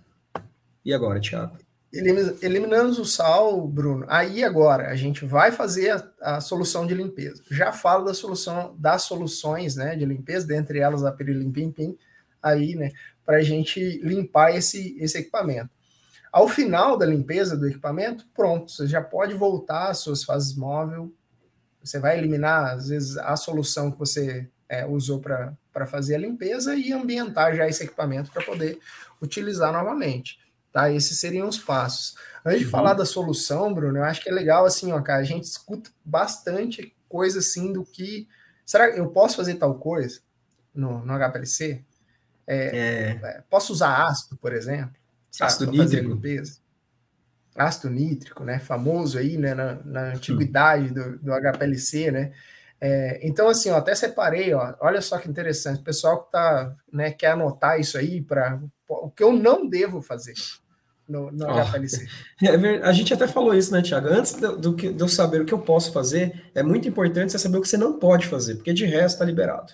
[0.84, 1.58] E agora, Tiago?
[1.91, 4.06] Eliminamos o sal, Bruno.
[4.08, 7.43] Aí agora a gente vai fazer a, a, solução de limpeza.
[7.49, 11.52] Já falo da solução das soluções, né, de limpeza, dentre elas a Pirilim
[12.41, 12.91] aí, né,
[13.25, 15.71] para a gente limpar esse, esse equipamento.
[16.32, 21.12] Ao final da limpeza do equipamento, pronto, você já pode voltar às suas fases móvel,
[21.84, 26.75] você vai eliminar, às vezes, a solução que você é, usou para fazer a limpeza
[26.75, 28.78] e ambientar já esse equipamento para poder
[29.19, 30.38] utilizar novamente.
[30.71, 30.91] Tá?
[30.91, 32.15] Esses seriam os passos.
[32.45, 32.65] Antes uhum.
[32.65, 35.43] de falar da solução, Bruno, eu acho que é legal assim, ó, cara, a gente
[35.43, 38.27] escuta bastante coisa assim do que.
[38.65, 40.19] Será que eu posso fazer tal coisa
[40.73, 41.84] no, no HPLC?
[42.45, 43.19] É, é.
[43.23, 43.43] é.
[43.49, 44.95] Posso usar ácido, por exemplo?
[45.39, 46.19] Ácido nítrico.
[47.55, 52.32] Ácido nítrico, né, famoso aí, né, na, na antiguidade do, do, HPLC, né,
[52.82, 56.76] é, então assim, ó, até separei, ó, olha só que interessante, o pessoal que tá,
[56.92, 60.34] né, quer anotar isso aí para o que eu não devo fazer
[61.08, 62.08] no, no oh, HPLC.
[62.42, 64.08] É, a gente até falou isso, né, Tiago?
[64.08, 67.39] Antes do, do, de eu saber o que eu posso fazer, é muito importante você
[67.39, 69.74] saber o que você não pode fazer, porque de resto está liberado.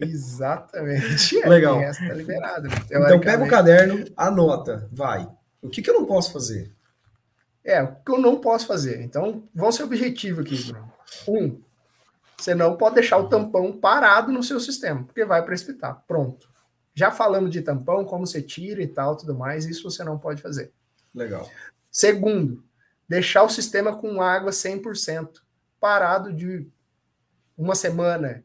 [0.00, 1.38] Exatamente.
[1.42, 1.78] É, Legal.
[1.78, 2.68] De resto está liberado.
[2.86, 5.28] Então pega o caderno, anota, vai.
[5.60, 6.70] O que, que eu não posso fazer?
[7.62, 9.02] É, o que eu não posso fazer.
[9.02, 10.92] Então, vamos ser objetivo aqui, Bruno.
[11.28, 11.60] Um,
[12.40, 16.02] você não pode deixar o tampão parado no seu sistema, porque vai precipitar.
[16.08, 16.48] Pronto.
[16.94, 20.40] Já falando de tampão, como você tira e tal, tudo mais, isso você não pode
[20.40, 20.72] fazer.
[21.14, 21.48] Legal.
[21.90, 22.64] Segundo,
[23.06, 25.40] deixar o sistema com água 100%,
[25.78, 26.66] parado de
[27.56, 28.42] uma semana,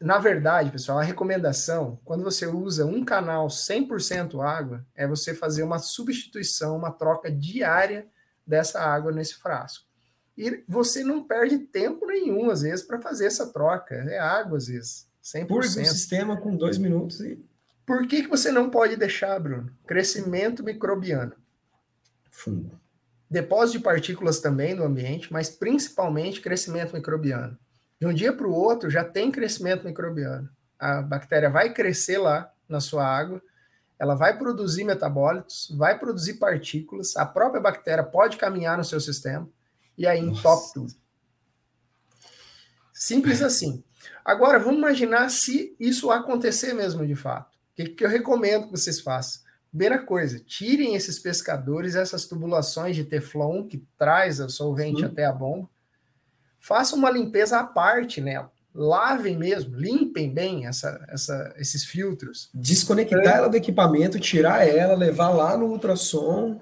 [0.00, 5.64] na verdade, pessoal, a recomendação, quando você usa um canal 100% água, é você fazer
[5.64, 8.06] uma substituição, uma troca diária
[8.46, 9.87] dessa água nesse frasco.
[10.38, 13.94] E você não perde tempo nenhum, às vezes, para fazer essa troca.
[13.94, 15.08] É água, às vezes.
[15.22, 15.46] 100%.
[15.48, 17.44] Purga o sistema com dois minutos e.
[17.84, 19.70] Por que, que você não pode deixar, Bruno?
[19.86, 21.32] Crescimento microbiano.
[22.30, 22.78] Fungo.
[23.28, 27.58] Depósito de partículas também no ambiente, mas principalmente crescimento microbiano
[28.00, 30.48] de um dia para o outro já tem crescimento microbiano.
[30.78, 33.42] A bactéria vai crescer lá na sua água,
[33.98, 39.48] ela vai produzir metabólitos, vai produzir partículas, a própria bactéria pode caminhar no seu sistema
[39.98, 40.94] e aí entope tudo.
[42.94, 43.82] Simples assim.
[44.24, 47.54] Agora, vamos imaginar se isso acontecer mesmo de fato.
[47.54, 49.42] O que, que eu recomendo que vocês façam?
[49.70, 55.06] Primeira coisa, tirem esses pescadores, essas tubulações de teflon que traz o solvente hum.
[55.06, 55.68] até a bomba,
[56.58, 58.50] façam uma limpeza à parte nela.
[58.74, 62.48] Lavem mesmo, limpem bem essa, essa, esses filtros.
[62.54, 63.38] Desconectar é.
[63.38, 66.60] ela do equipamento, tirar ela, levar lá no ultrassom.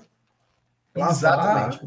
[0.94, 1.80] Exatamente.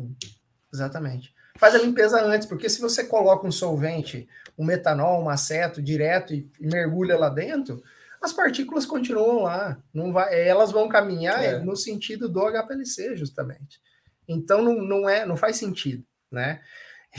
[0.72, 1.34] Exatamente.
[1.60, 6.34] Faz a limpeza antes, porque se você coloca um solvente, um metanol, um aceto direto
[6.34, 7.84] e, e mergulha lá dentro,
[8.22, 11.60] as partículas continuam lá, não vai, elas vão caminhar é.
[11.60, 13.82] no sentido do HPLC, justamente.
[14.26, 16.62] Então não, não é, não faz sentido, né?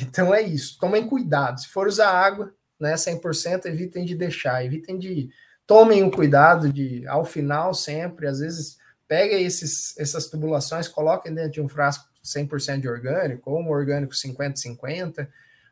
[0.00, 0.78] Então é isso.
[0.78, 1.60] Tomem cuidado.
[1.60, 5.28] Se for usar água, né, 100%, evitem de deixar, evitem de
[5.66, 11.50] tomem o cuidado de ao final sempre, às vezes pega esses, essas tubulações, coloquem dentro
[11.50, 15.28] de um frasco 100% de orgânico, ou um orgânico 50-50,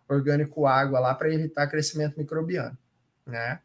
[0.09, 2.77] orgânico água lá para evitar crescimento microbiano,
[3.27, 3.61] né?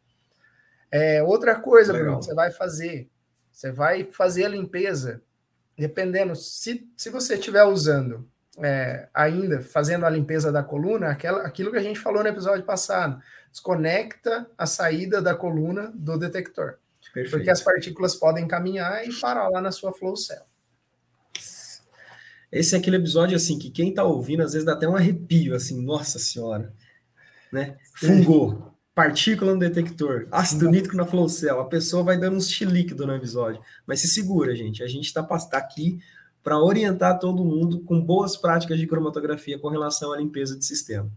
[0.90, 2.08] É, outra coisa, Legal.
[2.08, 3.08] Bruno, você vai fazer,
[3.50, 5.20] você vai fazer a limpeza,
[5.76, 11.72] dependendo, se, se você estiver usando é, ainda, fazendo a limpeza da coluna, aquela, aquilo
[11.72, 13.20] que a gente falou no episódio passado,
[13.50, 16.76] desconecta a saída da coluna do detector.
[17.12, 17.30] Perfeito.
[17.30, 20.42] Porque as partículas podem caminhar e parar lá na sua flow cell.
[22.54, 25.54] Esse é aquele episódio assim que quem tá ouvindo às vezes dá até um arrepio
[25.54, 26.72] assim, nossa senhora,
[27.52, 27.76] né?
[27.94, 32.94] Fungou, partícula no detector, ácido nítrico na flow cell, a pessoa vai dando uns chilique
[32.94, 35.98] no episódio, mas se segura, gente, a gente tá, tá aqui
[36.44, 41.10] para orientar todo mundo com boas práticas de cromatografia com relação à limpeza de sistema.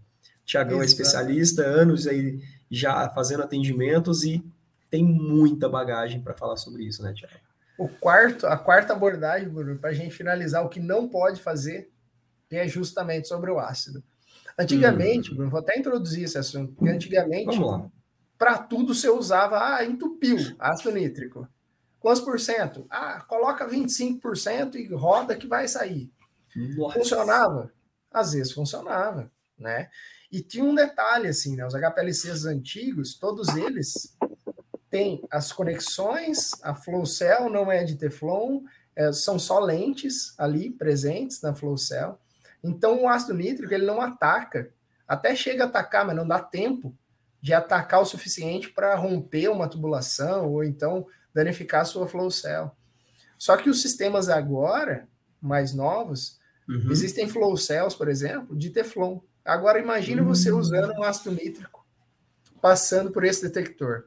[0.44, 4.44] Tiagão é especialista, anos aí já fazendo atendimentos e
[4.90, 7.47] tem muita bagagem para falar sobre isso, né, Tiago?
[7.78, 11.92] O quarto, a quarta abordagem, Bruno, para a gente finalizar o que não pode fazer,
[12.50, 14.04] é justamente sobre o ácido.
[14.58, 15.36] Antigamente, hum.
[15.36, 17.60] Bruno, vou até introduzir esse assunto, porque antigamente,
[18.38, 21.48] para tudo você usava, ah, entupiu, ácido nítrico.
[22.00, 22.86] Quantos por cento?
[22.90, 26.12] Ah, coloca 25% e roda que vai sair.
[26.56, 27.00] Nossa.
[27.00, 27.72] Funcionava?
[28.12, 29.90] Às vezes funcionava, né?
[30.32, 31.66] E tinha um detalhe, assim, né?
[31.66, 34.16] Os HPLCs antigos, todos eles
[34.90, 38.62] tem as conexões, a flow cell não é de Teflon,
[38.96, 42.20] é, são só lentes ali presentes na flow cell.
[42.64, 44.72] Então o ácido nítrico ele não ataca,
[45.08, 46.96] até chega a atacar, mas não dá tempo
[47.42, 52.72] de atacar o suficiente para romper uma tubulação ou então danificar a sua flow cell.
[53.38, 55.08] Só que os sistemas agora,
[55.40, 56.92] mais novos, uhum.
[56.92, 59.20] existem flow cells, por exemplo, de Teflon.
[59.46, 60.28] Agora imagine uhum.
[60.28, 61.78] você usando um ácido nítrico
[62.62, 64.06] passando por esse detector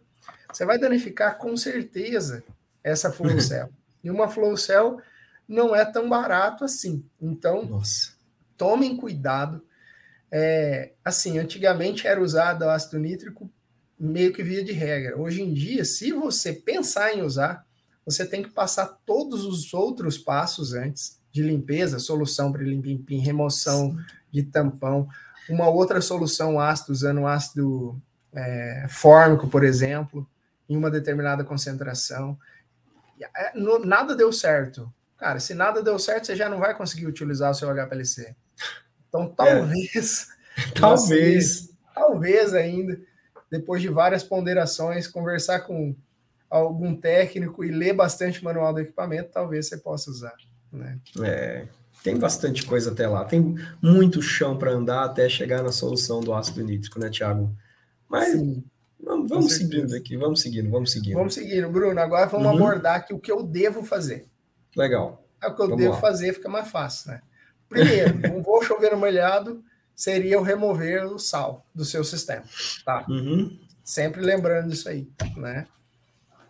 [0.52, 2.42] você vai danificar com certeza
[2.82, 3.68] essa flow cell.
[4.02, 5.00] e uma flow cell
[5.48, 7.04] não é tão barato assim.
[7.20, 8.12] Então, Nossa.
[8.56, 9.62] tomem cuidado.
[10.30, 13.50] É, assim, antigamente era usado ácido nítrico
[13.98, 15.18] meio que via de regra.
[15.18, 17.66] Hoje em dia, se você pensar em usar,
[18.06, 23.90] você tem que passar todos os outros passos antes de limpeza, solução para limpim, remoção
[23.90, 24.04] Sim.
[24.32, 25.08] de tampão,
[25.48, 28.00] uma outra solução ácido usando ácido
[28.32, 30.26] é, fórmico, por exemplo,
[30.70, 32.38] em uma determinada concentração.
[33.36, 33.52] É,
[33.84, 34.90] nada deu certo.
[35.18, 38.34] Cara, se nada deu certo, você já não vai conseguir utilizar o seu HPLC.
[39.08, 40.28] Então, talvez.
[40.56, 40.80] É.
[40.80, 41.70] talvez.
[41.92, 42.98] talvez ainda,
[43.50, 45.94] depois de várias ponderações, conversar com
[46.48, 50.34] algum técnico e ler bastante manual do equipamento, talvez você possa usar.
[50.72, 50.98] Né?
[51.22, 51.66] É,
[52.02, 53.24] tem bastante coisa até lá.
[53.24, 57.54] Tem muito chão para andar até chegar na solução do ácido nítrico, né, Tiago?
[58.08, 58.64] Mas Sim.
[59.02, 61.14] Vamos, vamos seguindo aqui, vamos seguindo, vamos seguindo.
[61.14, 61.98] Vamos seguindo, Bruno.
[62.00, 62.54] Agora vamos uhum.
[62.54, 64.26] abordar aqui o que eu devo fazer.
[64.76, 65.24] Legal.
[65.42, 66.00] É o que eu vamos devo lá.
[66.00, 67.22] fazer, fica mais fácil, né?
[67.68, 72.44] Primeiro, um vou chover molhado seria o remover o sal do seu sistema,
[72.84, 73.04] tá?
[73.08, 73.58] Uhum.
[73.84, 75.66] Sempre lembrando disso aí, né?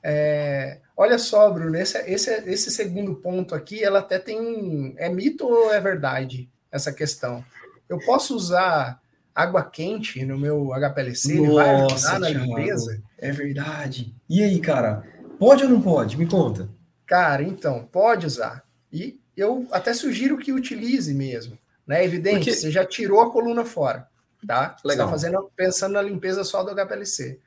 [0.02, 4.94] É, olha só, Bruno, esse, esse, esse segundo ponto aqui, ela até tem um.
[4.96, 7.44] É mito ou é verdade essa questão?
[7.88, 9.00] Eu posso usar
[9.34, 13.02] água quente no meu HPLC, Nossa, ele vai ajudar na limpeza.
[13.18, 14.14] É verdade.
[14.28, 15.04] E aí, cara,
[15.38, 16.16] pode ou não pode?
[16.16, 16.68] Me conta.
[17.06, 18.64] Cara, então, pode usar.
[18.92, 21.58] E eu até sugiro que utilize mesmo.
[21.86, 22.04] Né?
[22.04, 22.52] Evidente, Porque...
[22.52, 24.06] você já tirou a coluna fora,
[24.46, 24.76] tá?
[24.84, 25.08] Legal.
[25.08, 27.40] Você tá fazendo, pensando na limpeza só do HPLC.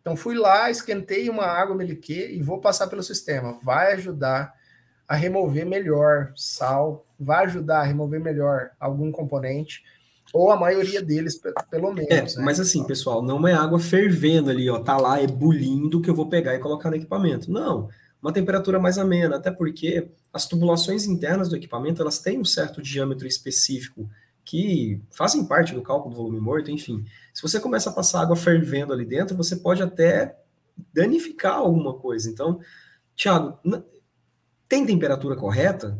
[0.00, 3.58] Então, fui lá, esquentei uma água meliquê e vou passar pelo sistema.
[3.62, 4.54] Vai ajudar
[5.06, 9.82] a remover melhor sal, vai ajudar a remover melhor algum componente
[10.32, 12.10] ou a maioria deles, pelo menos.
[12.10, 12.44] É, né?
[12.44, 16.28] Mas assim, pessoal, não é água fervendo ali, ó, tá lá ebulindo que eu vou
[16.28, 17.50] pegar e colocar no equipamento.
[17.50, 17.88] Não,
[18.20, 22.82] uma temperatura mais amena, até porque as tubulações internas do equipamento, elas têm um certo
[22.82, 24.08] diâmetro específico
[24.44, 27.04] que fazem parte do cálculo do volume morto, enfim.
[27.34, 30.36] Se você começa a passar água fervendo ali dentro, você pode até
[30.92, 32.30] danificar alguma coisa.
[32.30, 32.60] Então,
[33.14, 33.58] Thiago,
[34.68, 35.98] tem temperatura correta?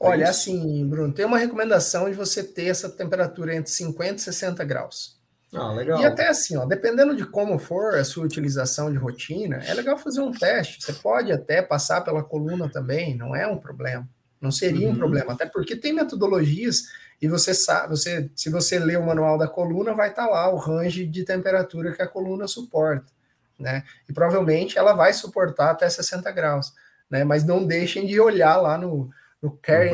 [0.00, 4.18] Olha, é assim, Bruno, tem uma recomendação de você ter essa temperatura entre 50 e
[4.18, 5.20] 60 graus.
[5.54, 6.00] Ah, legal.
[6.00, 9.98] E até assim, ó, dependendo de como for a sua utilização de rotina, é legal
[9.98, 10.82] fazer um teste.
[10.82, 14.08] Você pode até passar pela coluna também, não é um problema.
[14.40, 14.94] Não seria uhum.
[14.94, 16.84] um problema, até porque tem metodologias
[17.20, 20.48] e você sabe, você, se você ler o manual da coluna, vai estar tá lá
[20.50, 23.12] o range de temperatura que a coluna suporta,
[23.58, 23.84] né?
[24.08, 26.72] E provavelmente ela vai suportar até 60 graus,
[27.10, 27.22] né?
[27.22, 29.10] Mas não deixem de olhar lá no,
[29.42, 29.90] no care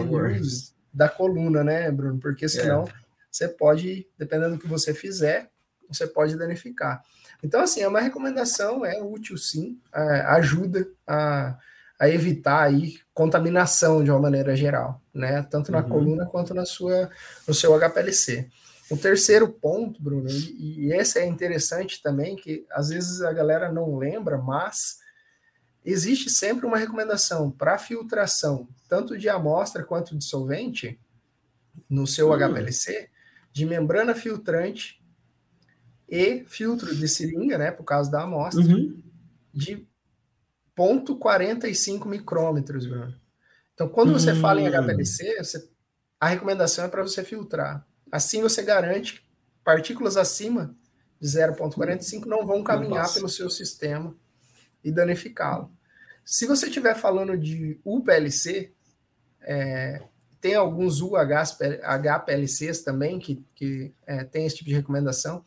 [0.92, 2.18] da coluna, né, Bruno?
[2.18, 2.92] Porque senão é.
[3.30, 5.50] você pode, dependendo do que você fizer,
[5.88, 7.02] você pode danificar.
[7.42, 11.56] Então, assim, é uma recomendação, é útil sim, é, ajuda a,
[11.98, 15.42] a evitar aí contaminação de uma maneira geral, né?
[15.50, 15.88] Tanto na uhum.
[15.88, 17.11] coluna quanto na sua,
[17.46, 18.48] no seu HPLC.
[18.90, 23.70] O terceiro ponto, Bruno, e, e esse é interessante também, que às vezes a galera
[23.70, 24.98] não lembra, mas
[25.87, 30.99] existe sempre uma recomendação para filtração, tanto de amostra quanto de solvente,
[31.88, 32.37] no seu uhum.
[32.37, 33.09] HPLC,
[33.53, 35.01] de membrana filtrante
[36.09, 39.01] e filtro de seringa, né, por causa da amostra, uhum.
[39.53, 39.87] de
[40.77, 43.14] 0,45 micrômetros, Bruno.
[43.75, 44.40] Então, quando você uhum.
[44.40, 45.68] fala em HPLC, você,
[46.18, 47.87] a recomendação é para você filtrar.
[48.11, 49.27] Assim você garante que
[49.62, 50.75] partículas acima
[51.20, 53.14] de 0,45 não vão caminhar Nossa.
[53.14, 54.14] pelo seu sistema
[54.83, 55.75] e danificá-lo.
[56.26, 58.72] Se você estiver falando de UPLC,
[59.42, 60.02] é,
[60.40, 65.44] tem alguns UHPLCs também que, que é, tem esse tipo de recomendação.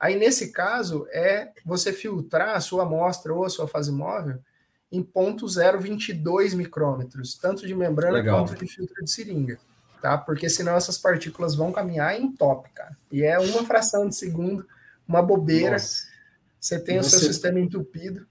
[0.00, 4.40] Aí, nesse caso, é você filtrar a sua amostra ou a sua fase móvel
[4.90, 8.44] em ponto 0,22 micrômetros, tanto de membrana Legal.
[8.44, 9.60] quanto de filtro de seringa,
[10.02, 10.18] tá?
[10.18, 12.96] Porque senão essas partículas vão caminhar em top, cara.
[13.12, 14.66] E é uma fração de segundo,
[15.06, 15.72] uma bobeira.
[15.72, 16.08] Nossa.
[16.58, 17.16] Você tem você...
[17.16, 18.26] o seu sistema entupido.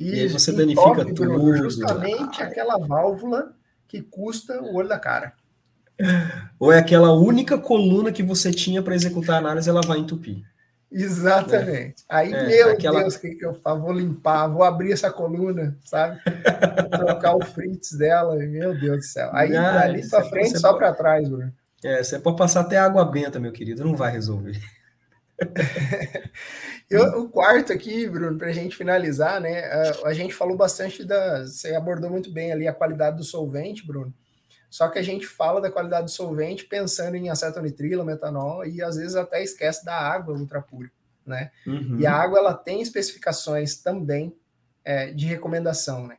[0.00, 1.56] E, e você danifica tudo.
[1.58, 3.52] Justamente aquela válvula
[3.86, 5.34] que custa o olho da cara.
[6.58, 10.42] Ou é aquela única coluna que você tinha para executar a análise, ela vai entupir.
[10.90, 12.02] Exatamente.
[12.08, 12.16] É.
[12.16, 13.00] Aí, é, meu aquela...
[13.00, 13.80] Deus, o que, que eu faço?
[13.80, 16.18] Vou limpar, vou abrir essa coluna, sabe?
[16.90, 19.30] trocar o fritz dela, meu Deus do céu.
[19.32, 21.52] Aí, ah, ali para frente, só para trás, Bruno.
[21.84, 24.58] É, você pode passar até água benta, meu querido, não vai resolver.
[26.90, 29.60] eu, o quarto aqui, Bruno, para a gente finalizar, né?
[29.64, 31.46] A, a gente falou bastante da.
[31.46, 34.12] Você abordou muito bem ali a qualidade do solvente, Bruno.
[34.68, 38.96] Só que a gente fala da qualidade do solvente pensando em acetonitrilo, metanol e às
[38.96, 40.90] vezes até esquece da água ultra pura,
[41.26, 41.50] né?
[41.66, 41.98] Uhum.
[41.98, 44.34] E a água ela tem especificações também
[44.84, 46.16] é, de recomendação, né?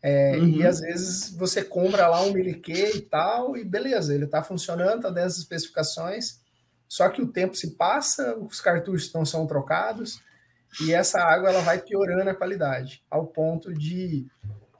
[0.00, 0.48] É, uhum.
[0.48, 5.02] E às vezes você compra lá um miliquê e tal, e beleza, ele está funcionando,
[5.02, 6.40] tá dentro das especificações,
[6.92, 10.20] só que o tempo se passa, os cartuchos não são trocados,
[10.78, 14.26] e essa água ela vai piorando a qualidade, ao ponto de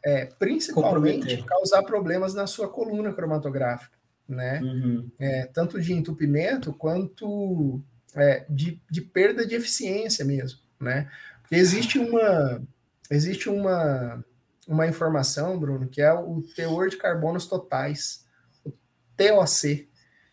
[0.05, 3.97] é, principalmente causar problemas na sua coluna cromatográfica,
[4.29, 4.61] né?
[4.61, 5.11] Uhum.
[5.19, 7.83] É, tanto de entupimento quanto
[8.15, 11.11] é, de, de, perda de eficiência mesmo, né?
[11.41, 12.63] Porque existe uma
[13.11, 14.23] existe uma
[14.69, 18.27] uma informação, Bruno, que é o teor de carbonos totais,
[18.67, 18.71] o
[19.17, 19.89] TOC,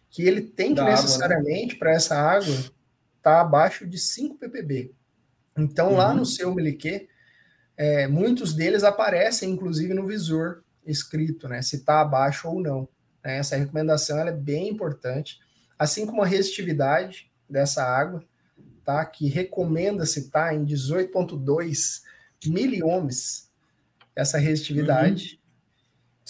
[0.09, 1.79] que ele tem que da necessariamente né?
[1.79, 2.71] para essa água estar
[3.21, 4.93] tá abaixo de 5 ppb.
[5.57, 5.97] Então, uhum.
[5.97, 7.07] lá no seu miliquê,
[7.77, 11.61] é, muitos deles aparecem, inclusive, no visor escrito, né?
[11.61, 12.87] Se está abaixo ou não.
[13.23, 13.37] Né?
[13.37, 15.39] Essa recomendação é bem importante,
[15.77, 18.23] assim como a resistividade dessa água,
[18.83, 19.05] tá?
[19.05, 22.01] Que recomenda-se estar tá em 18,2
[22.47, 23.49] miliohms
[24.15, 25.33] essa resistividade.
[25.33, 25.38] Uhum.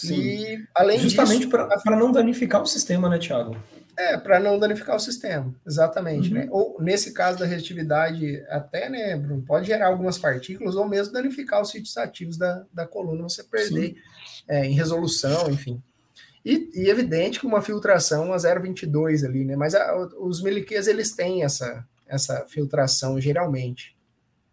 [0.04, 3.56] E além Justamente para não danificar o sistema, né, Thiago?
[3.96, 6.34] É, para não danificar o sistema, exatamente, uhum.
[6.34, 6.48] né?
[6.50, 11.60] Ou nesse caso da resistividade, até, né, Bruno, pode gerar algumas partículas ou mesmo danificar
[11.60, 13.96] os sítios ativos da, da coluna, você perder
[14.48, 15.82] é, em resolução, enfim.
[16.42, 19.54] E, e, evidente que uma filtração a 0,22 ali, né?
[19.54, 23.94] Mas a, os miliquês, eles têm essa, essa filtração geralmente.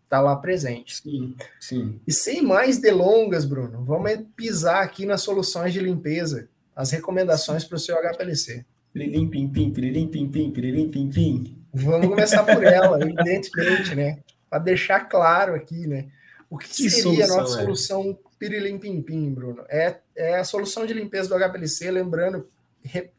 [0.09, 1.01] Tá lá presente.
[1.01, 1.99] Sim, sim.
[2.07, 7.75] E sem mais delongas, Bruno, vamos pisar aqui nas soluções de limpeza, as recomendações para
[7.75, 8.65] o seu HPLC.
[8.93, 11.57] Pirilim, pim, pim, pirilim, pim, pim, pirilim, pim, pim.
[11.73, 14.19] Vamos começar por ela, evidentemente, né?
[14.49, 16.07] Para deixar claro aqui, né?
[16.49, 17.63] O que, que seria a nossa é?
[17.63, 19.65] solução pirilim, pim, pim, Bruno?
[19.67, 22.47] É, é a solução de limpeza do HPLC, lembrando,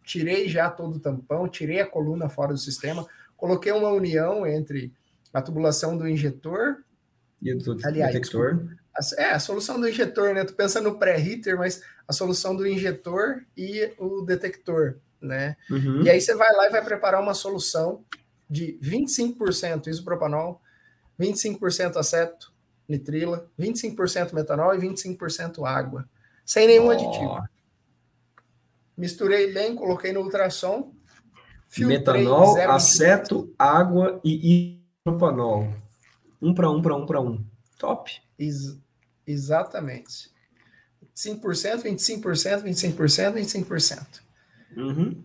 [0.03, 3.07] tirei já todo o tampão, tirei a coluna fora do sistema,
[3.37, 4.93] coloquei uma união entre
[5.33, 6.85] a tubulação do injetor
[7.41, 8.77] e do aliás, detector.
[8.95, 10.45] A, é, a solução do injetor, né?
[10.45, 15.57] Tô pensando no pré-hitter, mas a solução do injetor e o detector né?
[15.71, 16.03] Uhum.
[16.03, 18.05] E aí você vai lá e vai preparar uma solução
[18.49, 20.61] de 25% isopropanol,
[21.19, 22.53] 25% aceto,
[22.89, 26.09] nitrila, 25% metanol e 25% água,
[26.45, 26.91] sem nenhum oh.
[26.91, 27.49] aditivo.
[28.97, 30.93] Misturei bem, coloquei no ultrassom.
[31.79, 34.78] Metanol, aceto, água e
[35.09, 35.73] isopropanol.
[36.41, 37.45] Um para um, para um, para um.
[37.79, 38.11] Top.
[38.39, 38.79] Ex
[39.27, 40.31] exatamente.
[41.15, 44.21] 5%, 25%, 25%, 25%.
[44.77, 45.25] Uhum.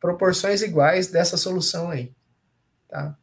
[0.00, 2.10] proporções iguais dessa solução aí,
[2.88, 3.16] tá?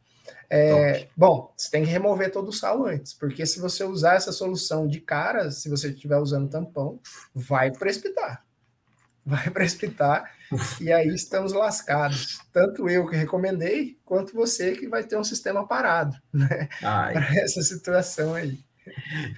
[0.48, 4.32] É, bom, você tem que remover todo o sal antes, porque se você usar essa
[4.32, 7.00] solução de cara, se você estiver usando tampão,
[7.34, 8.45] vai precipitar.
[9.26, 10.32] Vai precipitar
[10.80, 12.40] e aí estamos lascados.
[12.54, 16.70] Tanto eu que recomendei, quanto você que vai ter um sistema parado, né?
[16.80, 18.60] Para essa situação aí.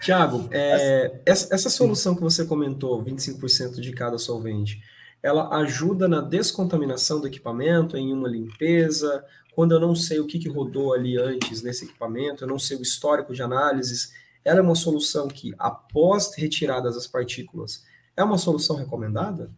[0.02, 4.82] Tiago, é, essa, essa solução que você comentou, 25% de cada solvente,
[5.24, 9.24] ela ajuda na descontaminação do equipamento, em uma limpeza,
[9.56, 12.78] quando eu não sei o que, que rodou ali antes nesse equipamento, eu não sei
[12.78, 14.14] o histórico de análises,
[14.44, 17.84] ela é uma solução que, após retiradas as partículas,
[18.16, 19.50] é uma solução recomendada?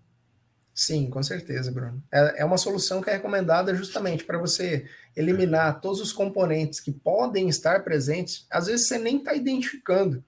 [0.79, 2.01] Sim, com certeza, Bruno.
[2.09, 6.89] É, é uma solução que é recomendada justamente para você eliminar todos os componentes que
[6.89, 8.47] podem estar presentes.
[8.49, 10.23] Às vezes você nem está identificando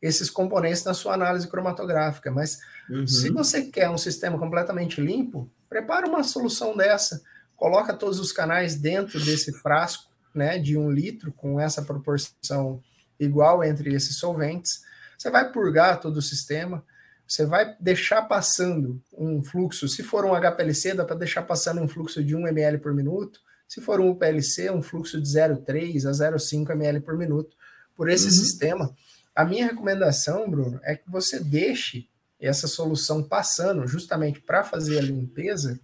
[0.00, 3.04] esses componentes na sua análise cromatográfica, mas uhum.
[3.04, 7.20] se você quer um sistema completamente limpo, prepara uma solução dessa
[7.56, 12.80] coloca todos os canais dentro desse frasco, né, de um litro, com essa proporção
[13.18, 14.82] igual entre esses solventes.
[15.18, 16.84] Você vai purgar todo o sistema,
[17.30, 21.86] você vai deixar passando um fluxo, se for um HPLC, dá para deixar passando um
[21.86, 26.10] fluxo de 1 ml por minuto, se for um UPLC, um fluxo de 0,3 a
[26.10, 27.56] 0,5 ml por minuto
[27.94, 28.32] por esse uhum.
[28.32, 28.96] sistema.
[29.32, 32.08] A minha recomendação, Bruno, é que você deixe
[32.40, 35.78] essa solução passando justamente para fazer a limpeza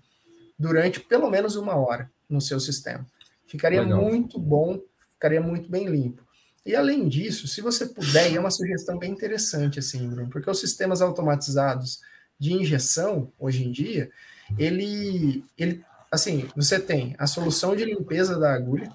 [0.59, 3.07] durante pelo menos uma hora no seu sistema.
[3.47, 4.03] Ficaria Legal.
[4.03, 4.81] muito bom,
[5.13, 6.26] ficaria muito bem limpo.
[6.67, 10.51] E além disso, se você puder, e é uma sugestão bem interessante, assim, Bruno, porque
[10.51, 12.01] os sistemas automatizados
[12.37, 14.11] de injeção, hoje em dia,
[14.59, 18.93] ele, ele assim, você tem a solução de limpeza da agulha,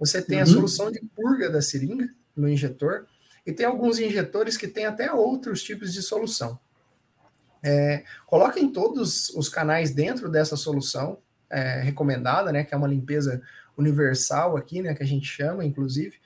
[0.00, 0.42] você tem uhum.
[0.42, 3.06] a solução de purga da seringa no injetor,
[3.46, 6.58] e tem alguns injetores que têm até outros tipos de solução.
[7.62, 11.18] É, coloquem todos os canais dentro dessa solução
[11.48, 13.40] é, recomendada, né, que é uma limpeza
[13.78, 16.20] universal aqui, né, que a gente chama, inclusive.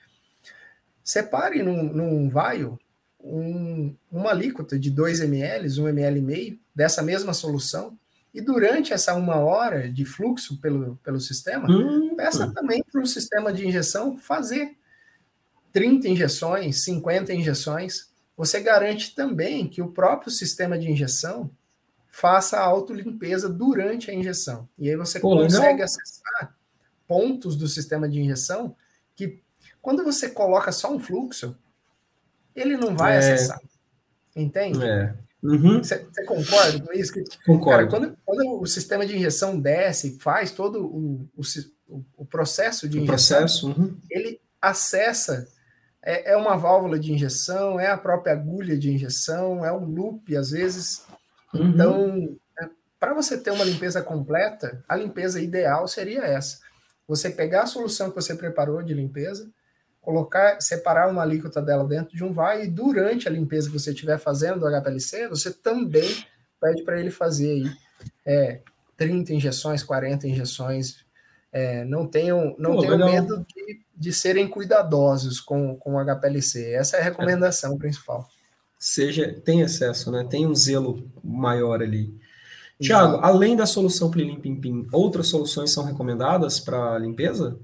[1.07, 2.77] Separe num, num vaio
[3.17, 7.97] um, uma alíquota de 2 ml, 1 ml e meio dessa mesma solução,
[8.33, 12.13] e durante essa uma hora de fluxo pelo, pelo sistema, hum.
[12.13, 14.75] peça também para o sistema de injeção fazer
[15.71, 21.49] 30 injeções, 50 injeções, você garante também que o próprio sistema de injeção
[22.09, 24.67] faça a autolimpeza durante a injeção.
[24.77, 25.85] E aí você Pô, consegue legal.
[25.85, 26.57] acessar
[27.07, 28.75] pontos do sistema de injeção
[29.15, 29.41] que,
[29.87, 31.57] quando você coloca só um fluxo,
[32.53, 33.19] ele não vai é.
[33.19, 33.61] acessar.
[34.35, 34.83] Entende?
[34.83, 35.15] É.
[35.41, 35.81] Uhum.
[35.81, 37.13] Você, concorda com isso?
[37.45, 37.69] Concordo.
[37.69, 42.99] Cara, quando, quando, o sistema de injeção desce, faz todo o, o, o processo de
[42.99, 43.97] o injeção, processo, uhum.
[44.11, 45.47] ele acessa
[46.03, 50.35] é, é uma válvula de injeção, é a própria agulha de injeção, é um loop,
[50.35, 51.05] às vezes.
[51.53, 51.69] Uhum.
[51.69, 52.69] Então, é,
[52.99, 56.59] para você ter uma limpeza completa, a limpeza ideal seria essa.
[57.07, 59.49] Você pegar a solução que você preparou de limpeza,
[60.07, 63.91] colocar, separar uma alíquota dela dentro de um vai e durante a limpeza que você
[63.91, 66.09] estiver fazendo do HPLC, você também
[66.61, 67.71] pede para ele fazer aí
[68.25, 68.61] é,
[68.95, 71.05] 30 injeções, 40 injeções.
[71.51, 76.71] É, não tenham, não Pô, tenham medo de de serem cuidadosos com, com o HPLC.
[76.73, 77.77] Essa é a recomendação é.
[77.77, 78.29] principal.
[78.77, 80.25] Seja, tem excesso, né?
[80.29, 82.13] Tem um zelo maior ali.
[82.79, 87.57] Tiago, além da solução Plilim Pim Pim, outras soluções são recomendadas para limpeza?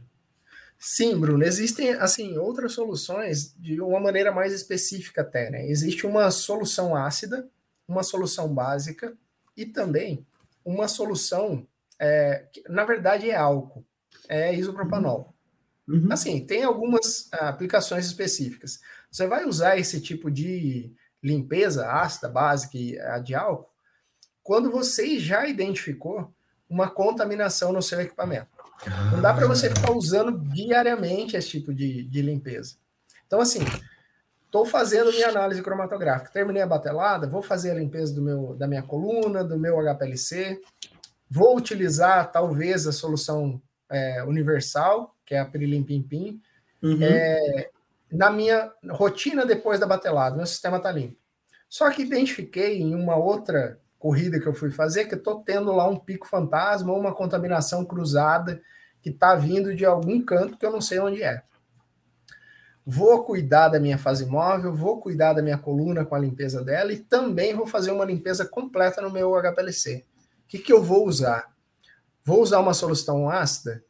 [0.86, 5.66] Sim, Bruno, existem assim outras soluções de uma maneira mais específica até, né?
[5.66, 7.50] Existe uma solução ácida,
[7.88, 9.18] uma solução básica
[9.56, 10.28] e também
[10.66, 11.66] uma solução
[11.98, 13.86] é, que, na verdade é álcool,
[14.28, 15.34] é isopropanol.
[15.88, 16.12] Uhum.
[16.12, 18.82] Assim, tem algumas ah, aplicações específicas.
[19.10, 23.72] Você vai usar esse tipo de limpeza ácida, básica e a de álcool
[24.44, 26.30] quando você já identificou
[26.70, 28.53] uma contaminação no seu equipamento.
[29.12, 32.76] Não dá para você ficar usando diariamente esse tipo de, de limpeza.
[33.26, 33.62] Então, assim,
[34.46, 38.68] estou fazendo minha análise cromatográfica, terminei a batelada, vou fazer a limpeza do meu, da
[38.68, 40.62] minha coluna, do meu HPLC,
[41.30, 46.42] vou utilizar talvez a solução é, universal, que é a Pirilim Pim Pim.
[46.82, 47.00] Uhum.
[47.02, 47.70] É,
[48.12, 51.18] na minha rotina depois da batelada, meu sistema está limpo.
[51.68, 55.88] Só que identifiquei em uma outra corrida que eu fui fazer que estou tendo lá
[55.88, 58.62] um pico fantasma ou uma contaminação cruzada
[59.02, 61.42] que está vindo de algum canto que eu não sei onde é.
[62.86, 66.92] Vou cuidar da minha fase móvel, vou cuidar da minha coluna com a limpeza dela
[66.92, 70.04] e também vou fazer uma limpeza completa no meu HPLC.
[70.44, 71.54] O que, que eu vou usar?
[72.26, 73.82] Vou usar uma solução ácida?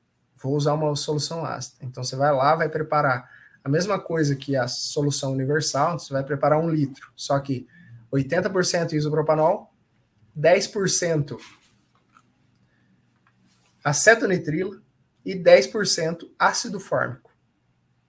[0.44, 1.78] vou usar uma solução ácida.
[1.82, 3.28] Então você vai lá, vai preparar
[3.64, 7.66] a mesma coisa que a solução universal, você vai preparar um litro, só que
[8.12, 9.73] 80% isopropanol,
[10.38, 11.38] 10%
[13.84, 14.82] acetonitrilo
[15.26, 17.32] e 10% ácido fórmico.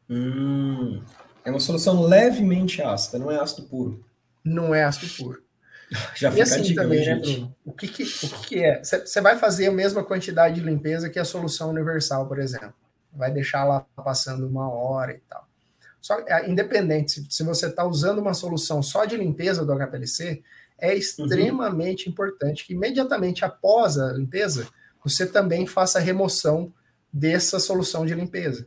[0.08, 1.02] Hum,
[1.44, 4.04] é uma solução levemente ácida, não é ácido puro.
[4.44, 5.42] Não é ácido puro.
[6.14, 7.54] Já e assim dica, também, né, Bruno?
[7.64, 8.82] O que, que, o que, que é?
[8.82, 12.74] Você vai fazer a mesma quantidade de limpeza que a solução universal, por exemplo.
[13.12, 15.46] Vai deixar lá passando uma hora e tal.
[16.00, 20.42] Só, é, independente, se, se você está usando uma solução só de limpeza do HPLC,
[20.78, 22.12] é extremamente uhum.
[22.12, 24.68] importante que imediatamente após a limpeza,
[25.02, 26.72] você também faça a remoção
[27.12, 28.66] dessa solução de limpeza.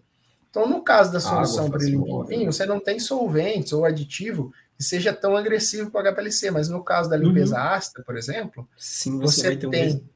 [0.50, 5.12] Então, no caso da solução para limpinho, você não tem solventes ou aditivo que seja
[5.12, 7.62] tão agressivo para o HPLC, mas no caso da limpeza uhum.
[7.62, 9.96] ácida, por exemplo, Sim, você, você tem.
[9.96, 10.08] Um...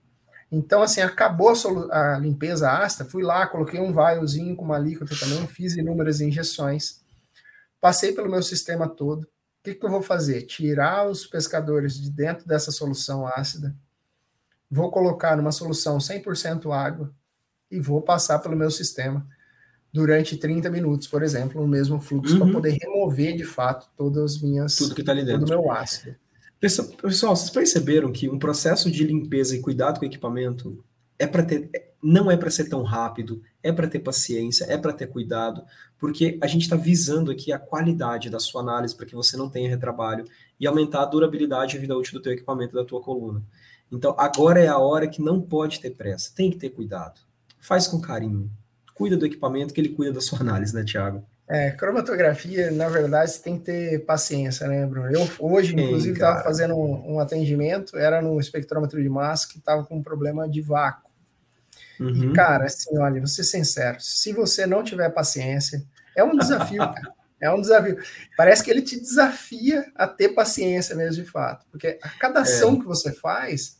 [0.51, 1.53] Então, assim, acabou
[1.91, 6.21] a, a, limpeza ácida, fui lá, coloquei um vaiozinho com uma alíquota também, fiz inúmeras
[6.21, 7.01] injeções,
[7.79, 9.27] passei pelo meu sistema todo.
[9.62, 10.41] O que, que eu vou fazer?
[10.41, 13.76] Tirar os pescadores de dentro dessa solução ácida,
[14.70, 17.14] vou colocar numa solução 100% água
[17.70, 19.28] e vou passar pelo meu sistema
[19.93, 22.39] durante 30 minutos, por exemplo, no mesmo fluxo, uhum.
[22.39, 24.76] para poder remover de fato todas as minhas.
[24.76, 25.45] Tudo que está ali dentro.
[25.45, 26.16] Todo o meu ácido.
[26.59, 30.84] Pessoal, vocês perceberam que um processo de limpeza e cuidado com o equipamento
[31.18, 31.70] é para ter,
[32.01, 35.64] não é para ser tão rápido, é para ter paciência, é para ter cuidado,
[36.02, 39.47] porque a gente está visando aqui a qualidade da sua análise para que você não
[39.47, 40.26] tenha retrabalho
[40.60, 43.43] e aumentar a durabilidade e a vida útil do teu equipamento da tua coluna.
[43.91, 47.22] Então, agora é a hora que não pode ter pressa, tem que ter cuidado.
[47.60, 48.49] Faz com carinho,
[48.95, 51.24] cuida do equipamento, que ele cuida da sua análise, né, Tiago?
[51.47, 55.08] É, cromatografia, na verdade, você tem que ter paciência, né, Bruno?
[55.12, 59.84] Eu hoje, inclusive, estava fazendo um, um, atendimento, era no espectrômetro de massa que estava
[59.84, 61.11] com um problema de vácuo.
[62.02, 62.32] Uhum.
[62.32, 65.86] E, cara, assim, olha, vou ser sincero, se você não tiver paciência,
[66.16, 67.14] é um desafio, cara.
[67.39, 67.97] É um desafio.
[68.38, 71.66] Parece que ele te desafia a ter paciência mesmo, de fato.
[71.72, 72.80] Porque a cada ação é.
[72.80, 73.80] que você faz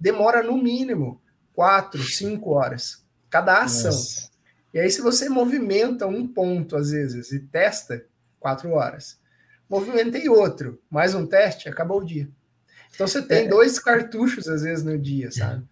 [0.00, 1.20] demora no mínimo
[1.52, 3.04] quatro, cinco horas.
[3.28, 3.90] Cada ação.
[3.90, 4.30] Nossa.
[4.72, 8.02] E aí, se você movimenta um ponto, às vezes, e testa,
[8.40, 9.20] quatro horas.
[9.68, 12.30] Movimentei outro, mais um teste, acabou o dia.
[12.94, 13.48] Então você tem é.
[13.48, 15.66] dois cartuchos, às vezes, no dia, sabe?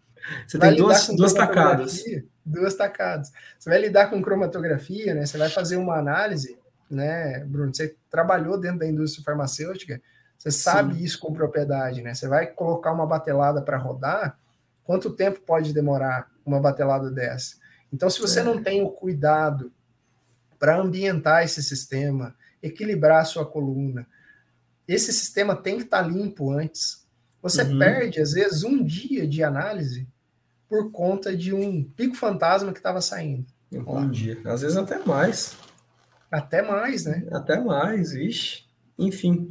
[0.46, 2.02] Você vai tem duas, duas tacadas.
[2.44, 3.32] Duas tacadas.
[3.58, 5.26] Você vai lidar com cromatografia, né?
[5.26, 6.58] Você vai fazer uma análise,
[6.90, 7.74] né, Bruno?
[7.74, 10.00] Você trabalhou dentro da indústria farmacêutica,
[10.38, 11.04] você sabe Sim.
[11.04, 12.14] isso com propriedade, né?
[12.14, 14.38] Você vai colocar uma batelada para rodar,
[14.84, 17.56] quanto tempo pode demorar uma batelada dessa?
[17.92, 18.42] Então, se você é.
[18.42, 19.72] não tem o cuidado
[20.58, 24.06] para ambientar esse sistema, equilibrar a sua coluna,
[24.86, 26.99] esse sistema tem que estar tá limpo antes.
[27.42, 27.78] Você uhum.
[27.78, 30.06] perde, às vezes, um dia de análise
[30.68, 33.46] por conta de um pico fantasma que estava saindo.
[33.72, 34.38] Um dia.
[34.44, 35.56] Às vezes até mais.
[36.30, 37.26] Até mais, né?
[37.32, 38.64] Até mais, vixe.
[38.98, 39.48] Enfim.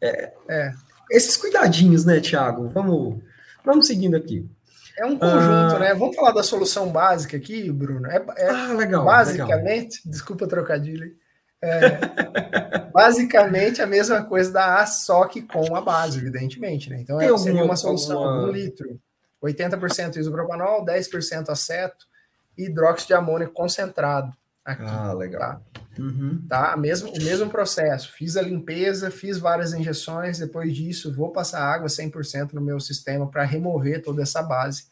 [0.00, 0.72] É, é.
[1.10, 2.68] Esses cuidadinhos, né, Tiago?
[2.68, 3.20] Vamos,
[3.64, 4.48] vamos seguindo aqui.
[4.96, 5.94] É um conjunto, ah, né?
[5.94, 8.06] Vamos falar da solução básica aqui, Bruno.
[8.06, 9.04] É, é ah, legal.
[9.04, 10.12] Basicamente, legal.
[10.12, 11.16] desculpa trocadilho.
[11.62, 17.00] É, basicamente a mesma coisa da A, só que com a base, evidentemente, né?
[17.00, 18.48] Então é, seria uma solução alguma...
[18.48, 18.98] um litro,
[19.42, 22.06] 80% isopropanol, 10% aceto
[22.56, 24.32] e hidróxido de amônio concentrado.
[24.64, 25.40] Aqui, ah, legal.
[25.40, 25.80] Tá?
[25.98, 26.44] Uhum.
[26.48, 26.76] tá?
[26.76, 28.12] Mesmo, o mesmo processo.
[28.12, 33.30] Fiz a limpeza, fiz várias injeções, depois disso vou passar água 100% no meu sistema
[33.30, 34.84] para remover toda essa base.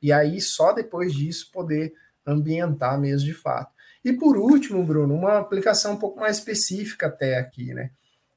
[0.00, 1.92] E aí, só depois disso, poder
[2.26, 3.73] ambientar mesmo de fato.
[4.04, 7.90] E por último, Bruno, uma aplicação um pouco mais específica até aqui, né?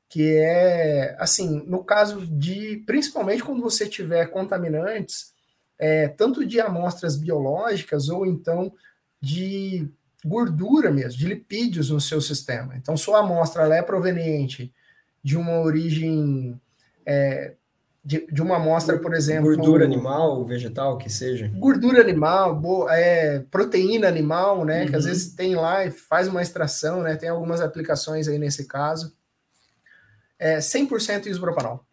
[0.07, 5.33] Que é, assim, no caso de, principalmente quando você tiver contaminantes,
[5.77, 8.73] é, tanto de amostras biológicas ou então
[9.21, 9.89] de
[10.23, 12.75] gordura mesmo, de lipídios no seu sistema.
[12.77, 14.73] Então, sua amostra é proveniente
[15.21, 16.59] de uma origem
[17.05, 17.55] é,
[18.07, 19.53] de, de, uma amostra, por exemplo.
[19.53, 21.51] Gordura animal, vegetal, que seja.
[21.53, 24.83] Gordura animal, boa, é, proteína animal, né?
[24.83, 24.89] Uhum.
[24.89, 25.09] Que às uhum.
[25.09, 27.17] vezes tem lá e faz uma extração, né?
[27.17, 29.13] Tem algumas aplicações aí nesse caso.
[30.39, 31.85] É 100% isopropanol.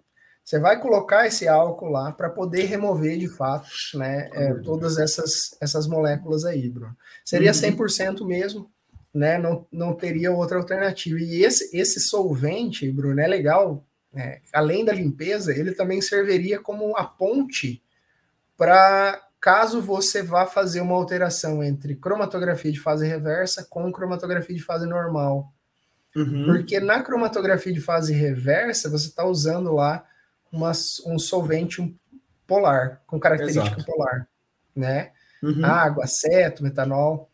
[0.45, 5.57] Você vai colocar esse álcool lá para poder remover de fato né, é, todas essas,
[5.61, 6.95] essas moléculas aí, Bruno.
[7.25, 7.87] Seria uhum.
[7.87, 8.71] 100% mesmo,
[9.13, 11.19] né, não, não teria outra alternativa.
[11.19, 13.85] E esse, esse solvente, Bruno, é legal,
[14.15, 17.83] né, além da limpeza, ele também serviria como a ponte
[18.57, 24.63] para caso você vá fazer uma alteração entre cromatografia de fase reversa com cromatografia de
[24.63, 25.53] fase normal.
[26.17, 26.47] Uhum.
[26.47, 30.07] Porque na cromatografia de fase reversa, você está usando lá
[30.51, 30.71] uma,
[31.07, 31.95] um solvente
[32.47, 33.85] polar, com característica Exato.
[33.85, 34.29] polar,
[34.75, 35.11] né?
[35.43, 35.65] Uhum.
[35.65, 37.29] Água, aceto, metanol,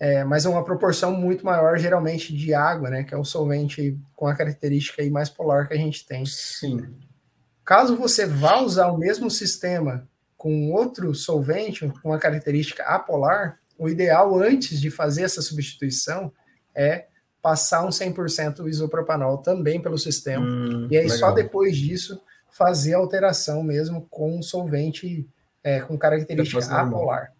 [0.00, 3.04] é, mas é uma proporção muito maior, geralmente, de água, né?
[3.04, 6.24] Que é o solvente com a característica aí mais polar que a gente tem.
[6.24, 6.88] Sim.
[7.62, 13.90] Caso você vá usar o mesmo sistema com outro solvente, com a característica apolar, o
[13.90, 16.32] ideal antes de fazer essa substituição
[16.74, 17.06] é
[17.42, 20.46] passar um 100% isopropanol também pelo sistema.
[20.46, 21.18] Hum, e aí legal.
[21.18, 25.28] só depois disso fazer a alteração mesmo com um solvente
[25.62, 27.34] é, com característica apolar.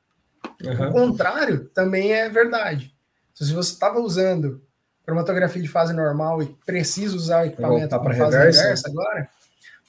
[0.63, 0.89] Uhum.
[0.89, 2.95] O contrário também é verdade.
[3.35, 4.63] Se você estava usando
[5.05, 8.63] cromatografia de fase normal e precisa usar o equipamento para fase reversa.
[8.63, 9.29] reversa agora,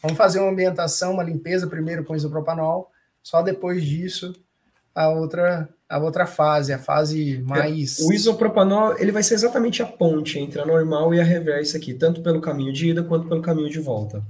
[0.02, 2.90] vamos fazer uma ambientação, uma limpeza primeiro com isopropanol,
[3.22, 4.34] só depois disso
[4.96, 8.00] a outra a outra fase, a fase mais.
[8.00, 11.94] O isopropanol ele vai ser exatamente a ponte entre a normal e a reversa aqui,
[11.94, 14.24] tanto pelo caminho de ida quanto pelo caminho de volta.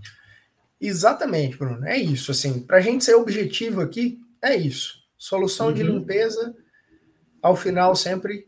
[0.80, 1.86] Exatamente, Bruno.
[1.86, 2.32] É isso.
[2.32, 5.01] Assim, para a gente ser objetivo aqui, é isso.
[5.22, 5.74] Solução uhum.
[5.74, 6.52] de limpeza,
[7.44, 8.48] ao final sempre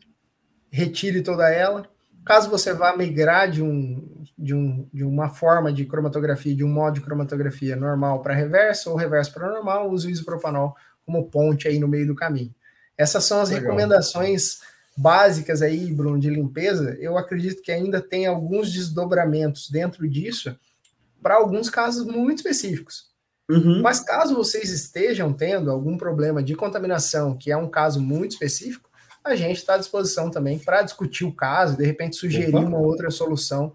[0.72, 1.88] retire toda ela.
[2.26, 6.74] Caso você vá migrar de, um, de, um, de uma forma de cromatografia, de um
[6.74, 11.68] modo de cromatografia normal para reverso ou reverso para normal, use o isopropanol como ponte
[11.68, 12.56] aí no meio do caminho.
[12.98, 13.66] Essas são as Legal.
[13.66, 14.62] recomendações
[14.98, 16.98] básicas aí, Bruno, de limpeza.
[17.00, 20.58] Eu acredito que ainda tem alguns desdobramentos dentro disso
[21.22, 23.13] para alguns casos muito específicos.
[23.54, 23.82] Uhum.
[23.82, 28.90] Mas caso vocês estejam tendo algum problema de contaminação, que é um caso muito específico,
[29.24, 32.66] a gente está à disposição também para discutir o caso, de repente sugerir Opa.
[32.66, 33.74] uma outra solução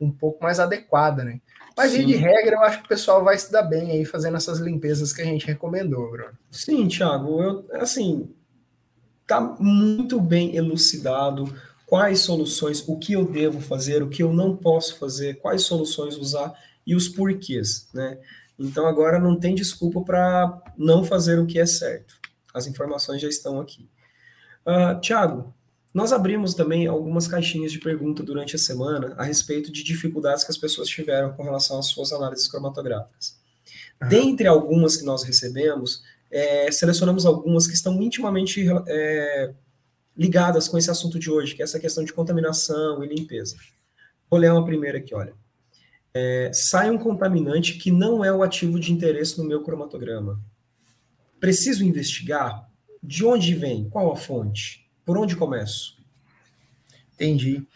[0.00, 1.40] um pouco mais adequada, né?
[1.76, 4.58] Mas, de regra, eu acho que o pessoal vai se dar bem aí fazendo essas
[4.58, 6.32] limpezas que a gente recomendou, Bruno.
[6.50, 8.28] Sim, Thiago, eu, assim,
[9.22, 11.54] está muito bem elucidado
[11.86, 16.16] quais soluções, o que eu devo fazer, o que eu não posso fazer, quais soluções
[16.16, 16.52] usar
[16.86, 18.18] e os porquês, né?
[18.60, 22.14] Então agora não tem desculpa para não fazer o que é certo.
[22.52, 23.88] As informações já estão aqui.
[24.66, 25.54] Uh, Tiago,
[25.94, 30.50] nós abrimos também algumas caixinhas de pergunta durante a semana a respeito de dificuldades que
[30.50, 33.40] as pessoas tiveram com relação às suas análises cromatográficas.
[34.02, 34.08] Uhum.
[34.08, 39.54] Dentre algumas que nós recebemos, é, selecionamos algumas que estão intimamente é,
[40.14, 43.56] ligadas com esse assunto de hoje, que é essa questão de contaminação e limpeza.
[44.30, 45.34] Vou ler uma primeira aqui, olha.
[46.12, 50.40] É, sai um contaminante que não é o ativo de interesse no meu cromatograma.
[51.38, 52.68] Preciso investigar?
[53.02, 53.88] De onde vem?
[53.88, 54.90] Qual a fonte?
[55.04, 55.98] Por onde começo?
[57.14, 57.66] Entendi.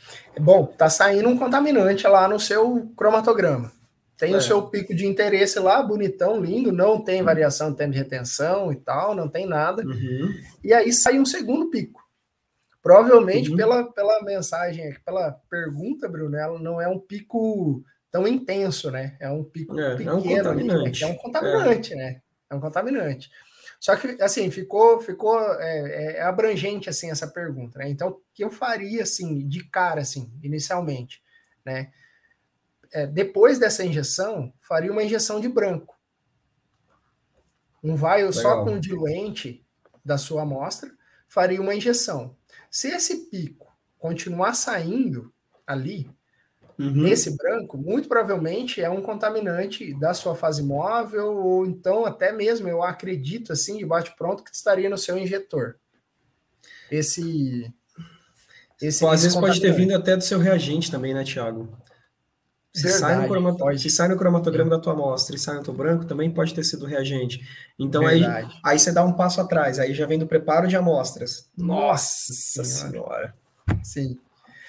[0.41, 3.73] Bom, tá saindo um contaminante lá no seu cromatograma.
[4.17, 4.37] Tem é.
[4.37, 8.73] o seu pico de interesse lá, bonitão, lindo, não tem variação de tempo de retenção
[8.73, 9.85] e tal, não tem nada.
[9.85, 10.33] Uhum.
[10.63, 12.03] E aí sai um segundo pico.
[12.83, 13.57] Provavelmente uhum.
[13.57, 17.83] pela, pela mensagem, pela pergunta, Bruno, ela não é um pico
[18.15, 19.17] tão intenso, né?
[19.19, 21.97] É um pico é, pequeno, é um contaminante, ali, é um contaminante é.
[21.97, 22.23] né?
[22.49, 23.31] É um contaminante.
[23.81, 27.89] Só que, assim, ficou, ficou é, é, abrangente, assim, essa pergunta, né?
[27.89, 31.21] Então, o que eu faria, assim, de cara, assim, inicialmente,
[31.67, 31.91] né?
[32.95, 35.99] é, depois dessa injeção, faria uma injeção de branco.
[37.83, 39.67] Um vai só com o diluente
[40.05, 40.89] da sua amostra,
[41.27, 42.37] faria uma injeção.
[42.71, 45.35] Se esse pico continuar saindo
[45.67, 46.09] ali,
[46.79, 46.91] uhum.
[46.91, 52.69] nesse branco, muito provavelmente é um contaminante da sua fase móvel, ou então até mesmo,
[52.69, 55.77] eu acredito assim, de bate-pronto, que estaria no seu injetor.
[56.91, 57.73] Esse.
[58.81, 61.69] esse Pô, às vezes pode ter vindo até do seu reagente também, né, Tiago?
[62.75, 63.81] Se, sai no, pode.
[63.81, 66.65] se sai no cromatograma da tua amostra e sai no teu branco, também pode ter
[66.65, 67.41] sido reagente.
[67.79, 68.25] Então aí,
[68.65, 71.49] aí você dá um passo atrás, aí já vem do preparo de amostras.
[71.57, 73.33] Nossa, Nossa senhora.
[73.81, 74.19] Sim.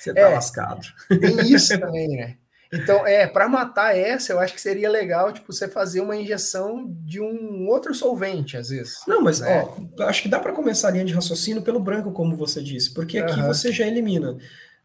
[0.05, 0.87] Você tá é, lascado.
[1.09, 2.35] Tem isso também, né?
[2.73, 6.91] Então, é, para matar essa, eu acho que seria legal, tipo, você fazer uma injeção
[7.03, 8.99] de um outro solvente, às vezes.
[9.07, 9.67] Não, mas, né?
[9.97, 12.93] ó, acho que dá para começar a linha de raciocínio pelo branco, como você disse,
[12.93, 13.47] porque aqui uhum.
[13.47, 14.37] você já elimina.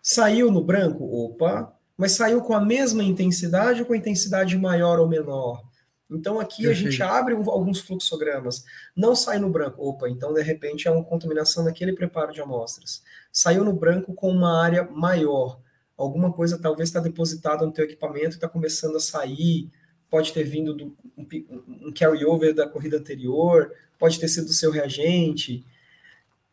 [0.03, 5.09] Saiu no branco, opa, mas saiu com a mesma intensidade ou com intensidade maior ou
[5.09, 5.63] menor?
[6.11, 8.65] Então aqui a gente abre um, alguns fluxogramas,
[8.97, 13.03] não sai no branco, opa, então de repente é uma contaminação daquele preparo de amostras.
[13.33, 15.61] Saiu no branco com uma área maior,
[15.97, 19.71] alguma coisa talvez está depositada no teu equipamento, está começando a sair,
[20.11, 24.73] pode ter vindo do, um, um carry-over da corrida anterior, pode ter sido do seu
[24.73, 25.65] reagente,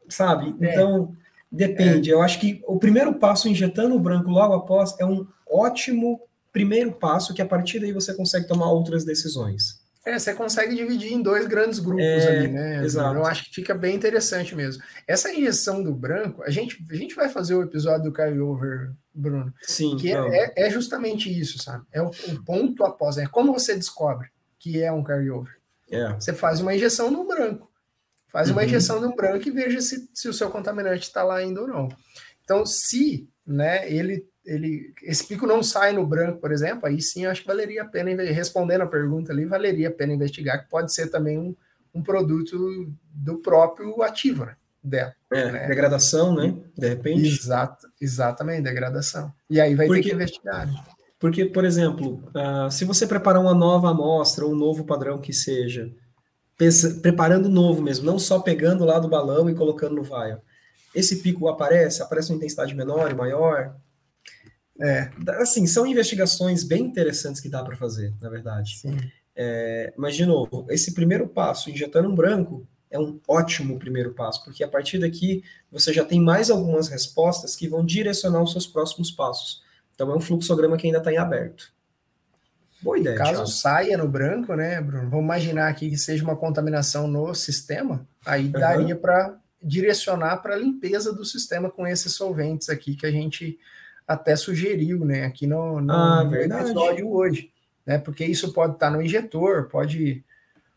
[0.08, 0.56] sabe?
[0.62, 0.72] É.
[0.72, 1.16] Então,
[1.52, 2.12] depende.
[2.12, 2.14] É.
[2.14, 6.27] Eu acho que o primeiro passo injetando o branco logo após é um ótimo
[6.58, 9.80] primeiro passo que a partir daí você consegue tomar outras decisões.
[10.04, 12.84] É, você consegue dividir em dois grandes grupos é, ali, né?
[12.84, 13.16] Exato.
[13.16, 14.82] Eu acho que fica bem interessante mesmo.
[15.06, 19.54] Essa injeção do branco, a gente, a gente vai fazer o episódio do carryover, Bruno.
[19.62, 19.98] Sim.
[19.98, 21.86] Que é, é, é, justamente isso, sabe?
[21.92, 23.18] É o, o, ponto após.
[23.18, 25.58] É como você descobre que é um carryover.
[25.92, 26.14] É.
[26.14, 27.70] Você faz uma injeção no branco.
[28.30, 28.68] Faz uma uhum.
[28.68, 31.90] injeção no branco e veja se, se o seu contaminante está lá ainda ou não.
[32.44, 37.26] Então, se né, ele ele, esse pico não sai no branco, por exemplo, aí sim
[37.26, 40.94] acho que valeria a pena, respondendo a pergunta ali, valeria a pena investigar, que pode
[40.94, 41.54] ser também um,
[41.94, 44.56] um produto do próprio ativo, né?
[44.82, 45.14] Dela.
[45.34, 45.68] É, né?
[45.68, 46.56] degradação, né?
[46.78, 47.28] De repente.
[47.28, 49.34] Exato, exatamente, degradação.
[49.50, 50.04] E aí vai Porque...
[50.04, 50.70] ter que investigar.
[51.20, 55.34] Porque, por exemplo, uh, se você preparar uma nova amostra, ou um novo padrão que
[55.34, 55.92] seja,
[57.02, 60.42] preparando novo mesmo, não só pegando lá do balão e colocando no vial,
[60.96, 62.02] esse pico aparece?
[62.02, 63.76] Aparece uma intensidade menor e maior?
[64.80, 65.10] É,
[65.40, 68.80] assim, são investigações bem interessantes que dá para fazer, na verdade.
[69.36, 74.44] É, mas, de novo, esse primeiro passo, injetando um branco, é um ótimo primeiro passo,
[74.44, 78.66] porque a partir daqui você já tem mais algumas respostas que vão direcionar os seus
[78.66, 79.62] próximos passos.
[79.94, 81.72] Então é um fluxograma que ainda está em aberto.
[82.82, 83.18] Boa ideia.
[83.18, 83.48] Caso Thiago.
[83.48, 85.10] saia no branco, né, Bruno?
[85.10, 88.52] Vamos imaginar aqui que seja uma contaminação no sistema, aí uhum.
[88.52, 93.58] daria para direcionar para a limpeza do sistema com esses solventes aqui que a gente
[94.08, 97.52] até sugeriu, né, aqui no, no, ah, no episódio hoje,
[97.86, 97.98] né?
[97.98, 100.24] Porque isso pode estar tá no injetor, pode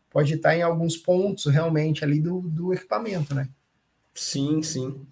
[0.09, 3.47] pode estar tá em alguns pontos realmente ali do, do equipamento, né?
[4.13, 5.05] Sim, sim.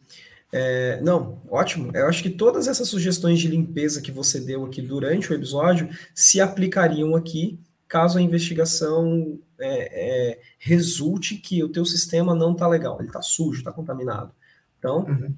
[0.52, 1.92] É, não, ótimo.
[1.96, 5.90] Eu acho que todas essas sugestões de limpeza que você deu aqui durante o episódio
[6.14, 12.68] se aplicariam aqui caso a investigação é, é, resulte que o teu sistema não está
[12.68, 14.32] legal, ele está sujo, está contaminado.
[14.78, 15.34] Então, uhum.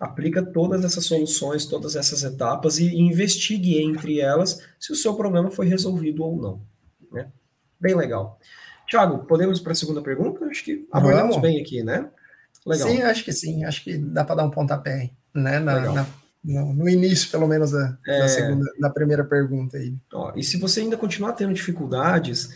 [0.00, 5.50] Aplica todas essas soluções, todas essas etapas e investigue entre elas se o seu problema
[5.50, 6.60] foi resolvido ou não.
[7.12, 7.28] Né?
[7.78, 8.40] Bem legal.
[8.88, 10.44] Tiago, podemos para a segunda pergunta?
[10.46, 12.08] Acho que abordamos bem aqui, né?
[12.66, 12.88] Legal.
[12.88, 13.64] Sim, acho que sim.
[13.64, 15.58] Acho que dá para dar um pontapé né?
[15.58, 16.06] Na, na,
[16.42, 18.18] no, no, início, pelo menos, da, é...
[18.20, 19.94] da, segunda, da primeira pergunta aí.
[20.12, 22.50] Ó, e se você ainda continuar tendo dificuldades,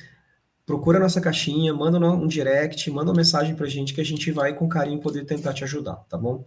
[0.66, 4.04] procura a nossa caixinha, manda um direct, manda uma mensagem para a gente que a
[4.04, 6.44] gente vai com carinho poder tentar te ajudar, tá bom?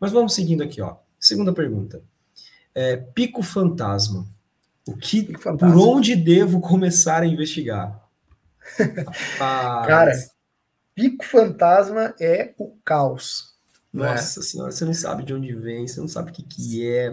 [0.00, 0.96] Mas vamos seguindo aqui, ó.
[1.18, 2.02] Segunda pergunta.
[2.74, 4.26] É, pico fantasma.
[4.88, 8.02] O que, por onde devo começar a investigar?
[9.38, 10.12] Cara,
[10.94, 13.54] Pico Fantasma é o caos.
[13.92, 14.46] Nossa né?
[14.46, 17.12] senhora, você não sabe de onde vem, você não sabe o que, que é.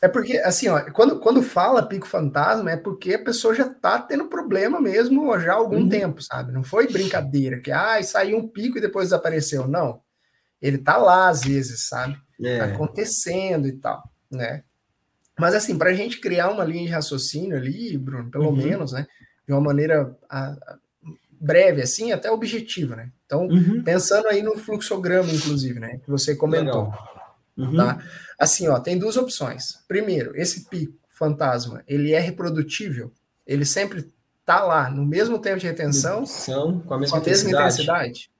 [0.00, 3.98] É porque, assim, ó, quando, quando fala pico fantasma, é porque a pessoa já tá
[3.98, 5.88] tendo problema mesmo já há algum uhum.
[5.88, 6.52] tempo, sabe?
[6.52, 9.66] Não foi brincadeira, que ah, saiu um pico e depois desapareceu.
[9.66, 10.00] Não.
[10.60, 12.16] Ele tá lá às vezes, sabe?
[12.40, 12.60] É.
[12.60, 14.62] Acontecendo e tal, né?
[15.38, 18.56] Mas, assim, para a gente criar uma linha de raciocínio ali, Bruno, pelo uhum.
[18.56, 19.06] menos, né?
[19.46, 20.78] De uma maneira a, a,
[21.40, 23.10] breve, assim, até objetiva, né?
[23.24, 23.82] Então, uhum.
[23.84, 26.00] pensando aí no fluxograma, inclusive, né?
[26.04, 26.92] Que você comentou.
[27.58, 27.76] Uhum.
[27.76, 28.02] Tá?
[28.38, 29.84] Assim, ó, tem duas opções.
[29.86, 33.12] Primeiro, esse pico fantasma, ele é reprodutível?
[33.46, 34.08] Ele sempre
[34.44, 37.74] tá lá no mesmo tempo de retenção, com a mesma, com a mesma intensidade.
[37.74, 38.30] intensidade.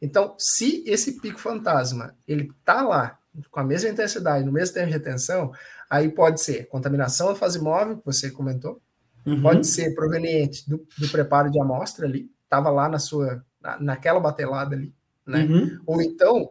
[0.00, 3.18] Então, se esse pico fantasma, ele tá lá
[3.50, 5.52] com a mesma intensidade, no mesmo tempo de retenção,
[5.90, 8.80] aí pode ser contaminação da fase móvel, que você comentou,
[9.26, 9.40] Uhum.
[9.40, 14.20] Pode ser proveniente do, do, preparo de amostra ali, estava lá na sua, na, naquela
[14.20, 14.92] batelada ali,
[15.26, 15.44] né?
[15.44, 15.80] Uhum.
[15.86, 16.50] Ou então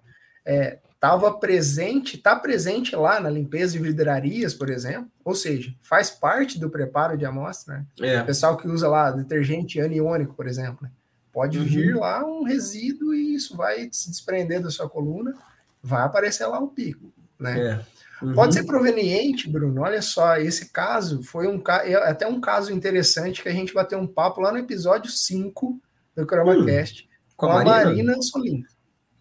[1.04, 6.58] estava presente, está presente lá na limpeza de vidrarias, por exemplo, ou seja, faz parte
[6.58, 7.86] do preparo de amostra, né?
[8.00, 8.22] É.
[8.22, 10.90] O pessoal que usa lá detergente aniônico, por exemplo, né?
[11.34, 11.66] pode uhum.
[11.66, 15.34] vir lá um resíduo e isso vai se desprender da sua coluna,
[15.82, 17.60] vai aparecer lá um pico, né?
[17.60, 18.26] É.
[18.26, 18.34] Uhum.
[18.34, 19.82] Pode ser proveniente, Bruno.
[19.82, 24.00] Olha só, esse caso foi um é até um caso interessante que a gente bateu
[24.00, 25.82] um papo lá no episódio 5
[26.16, 28.64] do ChromaCast hum, com, com a Marina Ansolin.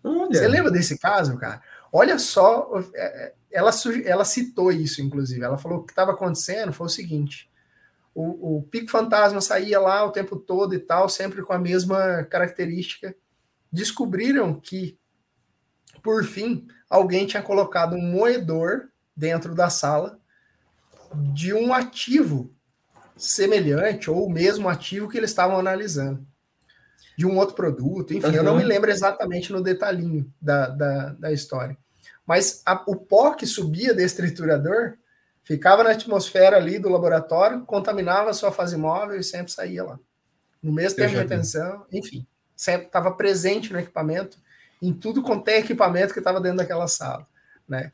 [0.02, 1.60] Você lembra desse caso, cara?
[1.92, 3.70] Olha só, é, é, ela,
[4.06, 5.44] ela citou isso, inclusive.
[5.44, 7.50] Ela falou que o que estava acontecendo foi o seguinte:
[8.14, 12.24] o, o pico fantasma saía lá o tempo todo e tal, sempre com a mesma
[12.24, 13.14] característica.
[13.70, 14.98] Descobriram que,
[16.02, 20.18] por fim, alguém tinha colocado um moedor dentro da sala
[21.14, 22.54] de um ativo
[23.16, 26.26] semelhante ou o mesmo ativo que eles estavam analisando.
[27.16, 28.34] De um outro produto, enfim, uhum.
[28.34, 31.76] eu não me lembro exatamente no detalhinho da, da, da história.
[32.32, 34.94] Mas a, o pó que subia desse triturador
[35.42, 39.98] ficava na atmosfera ali do laboratório, contaminava a sua fase móvel e sempre saía lá.
[40.62, 42.26] No mesmo tempo de retenção, enfim,
[42.56, 44.38] sempre estava presente no equipamento,
[44.80, 47.26] em tudo quanto é equipamento que estava dentro daquela sala.
[47.68, 47.92] Né?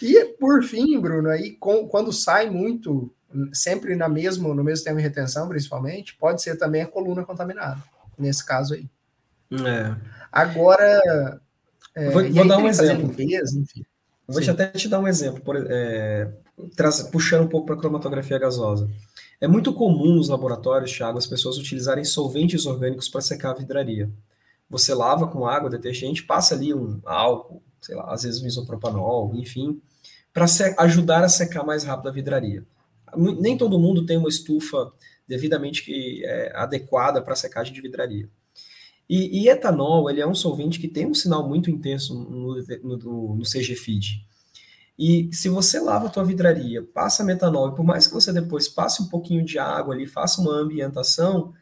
[0.00, 3.12] E por fim, Bruno, aí com, quando sai muito,
[3.52, 7.82] sempre na mesmo, no mesmo tempo de retenção, principalmente, pode ser também a coluna contaminada,
[8.16, 8.88] nesse caso aí.
[9.50, 9.96] É.
[10.30, 11.42] Agora.
[11.94, 13.14] É, vou, vou dar um exemplo.
[13.16, 13.84] Limpeza, enfim.
[14.26, 16.32] Vou até te dar um exemplo, por, é,
[16.76, 18.88] traz, puxando um pouco para a cromatografia gasosa.
[19.40, 24.08] É muito comum nos laboratórios, Thiago, as pessoas utilizarem solventes orgânicos para secar a vidraria.
[24.70, 29.34] Você lava com água, detergente, passa ali um álcool, sei lá, às vezes um isopropanol,
[29.34, 29.82] enfim,
[30.32, 30.46] para
[30.78, 32.64] ajudar a secar mais rápido a vidraria.
[33.16, 34.90] Nem todo mundo tem uma estufa
[35.28, 38.28] devidamente que, é, adequada para secagem de vidraria.
[39.08, 43.36] E, e, etanol, ele é um solvente que tem um sinal muito intenso no, no,
[43.36, 44.26] no CG Feed.
[44.98, 48.68] E se você lava a tua vidraria, passa metanol, e por mais que você depois
[48.68, 51.52] passe um pouquinho de água ali, faça uma ambientação,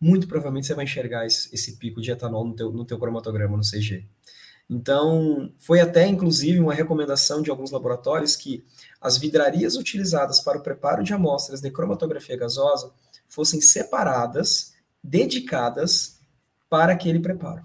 [0.00, 3.56] muito provavelmente você vai enxergar esse, esse pico de etanol no teu, no teu cromatograma,
[3.56, 4.06] no CG.
[4.68, 8.64] Então, foi até inclusive uma recomendação de alguns laboratórios que
[9.00, 12.92] as vidrarias utilizadas para o preparo de amostras de cromatografia gasosa
[13.28, 16.15] fossem separadas, dedicadas
[16.68, 17.62] para aquele preparo.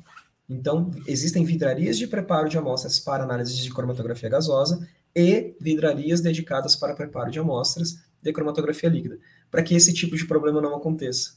[0.49, 4.85] Então, existem vidrarias de preparo de amostras para análise de cromatografia gasosa
[5.15, 9.17] e vidrarias dedicadas para preparo de amostras de cromatografia líquida,
[9.49, 11.33] para que esse tipo de problema não aconteça.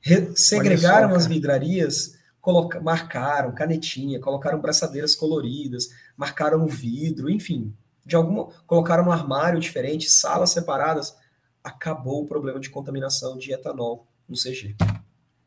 [0.00, 7.74] Re segregaram só, as vidrarias, coloca marcaram canetinha, colocaram braçadeiras coloridas, marcaram o vidro, enfim,
[8.04, 11.14] de alguma colocaram um armário diferente, salas separadas,
[11.62, 14.76] acabou o problema de contaminação de etanol no CG.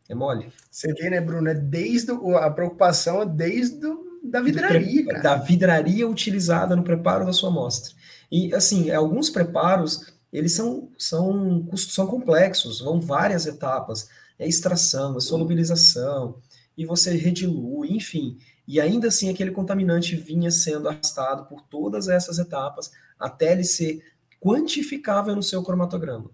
[0.10, 0.52] É mole.
[0.70, 1.48] Você vê, né, Bruno?
[1.48, 3.80] É desde a preocupação é desde
[4.24, 5.22] da vidraria, cara.
[5.22, 7.94] Da vidraria utilizada no preparo da sua amostra.
[8.32, 14.10] E, assim, alguns preparos, eles são, são, são complexos, vão várias etapas.
[14.38, 16.38] É extração, é solubilização,
[16.78, 18.38] e você redilui, enfim.
[18.68, 24.02] E ainda assim, aquele contaminante vinha sendo arrastado por todas essas etapas até ele ser
[24.40, 26.32] quantificável no seu cromatograma.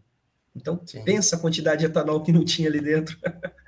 [0.56, 1.04] Então, Sim.
[1.04, 3.18] pensa a quantidade de etanol que não tinha ali dentro.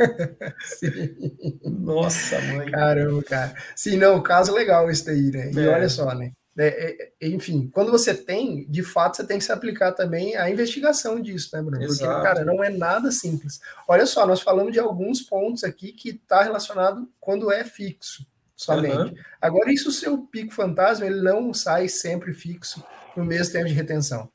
[1.64, 2.70] Nossa, mãe.
[2.70, 3.54] Caramba, cara.
[3.76, 5.50] Sim, não, caso legal isso daí, né?
[5.52, 5.68] E é.
[5.68, 6.32] olha só, né?
[6.58, 10.50] É, é, enfim, quando você tem, de fato, você tem que se aplicar também à
[10.50, 11.86] investigação disso, né, Bruno?
[11.86, 13.60] Porque, cara, não é nada simples.
[13.88, 18.94] Olha só, nós falamos de alguns pontos aqui que está relacionado quando é fixo, somente.
[18.94, 19.14] Uhum.
[19.40, 22.84] Agora, isso o seu pico fantasma, ele não sai sempre fixo
[23.16, 24.28] no mesmo tempo de retenção.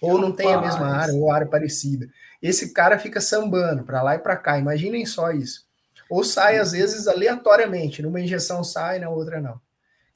[0.00, 2.08] Ou não tem a mesma área, ou área parecida.
[2.42, 4.58] Esse cara fica sambando para lá e para cá.
[4.58, 5.64] Imaginem só isso.
[6.10, 8.02] Ou sai, às vezes, aleatoriamente.
[8.02, 9.60] Numa injeção sai, na outra não.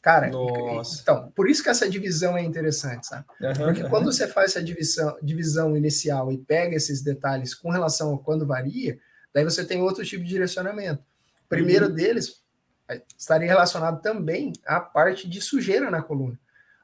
[0.06, 1.00] Cara, Nossa.
[1.02, 3.24] então, por isso que essa divisão é interessante, sabe?
[3.58, 8.18] Porque quando você faz essa divisão, divisão inicial e pega esses detalhes com relação a
[8.18, 9.00] quando varia,
[9.34, 11.02] daí você tem outro tipo de direcionamento.
[11.44, 11.94] O primeiro uhum.
[11.94, 12.40] deles
[12.88, 16.38] é, estaria relacionado também à parte de sujeira na coluna.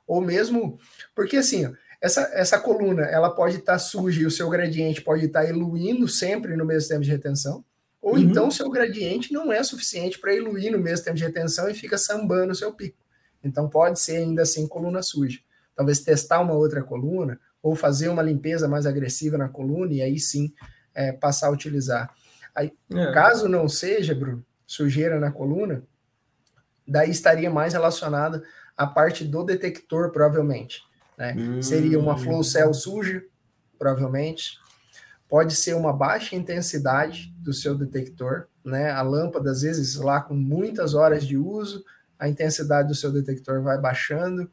[0.04, 0.80] Ou mesmo,
[1.14, 1.72] porque assim,
[2.02, 5.48] essa, essa coluna ela pode estar tá suja e o seu gradiente pode estar tá
[5.48, 7.64] eluindo sempre no mesmo tempo de retenção,
[8.02, 8.18] ou uhum.
[8.18, 11.74] então o seu gradiente não é suficiente para eluir no mesmo tempo de retenção e
[11.74, 12.98] fica sambando o seu pico.
[13.44, 15.38] Então pode ser ainda assim coluna suja.
[15.76, 20.18] Talvez testar uma outra coluna ou fazer uma limpeza mais agressiva na coluna e aí
[20.18, 20.52] sim
[20.92, 22.12] é, passar a utilizar.
[22.52, 23.12] Aí, é.
[23.12, 25.84] Caso não seja, Bruno, sujeira na coluna,
[26.86, 28.42] daí estaria mais relacionada
[28.76, 30.82] à parte do detector, provavelmente.
[31.16, 31.34] Né?
[31.36, 31.62] Hum.
[31.62, 33.22] Seria uma flow cell suja,
[33.78, 34.58] provavelmente.
[35.28, 38.90] Pode ser uma baixa intensidade do seu detector, né?
[38.90, 41.84] A lâmpada, às vezes, lá com muitas horas de uso,
[42.18, 44.48] a intensidade do seu detector vai baixando,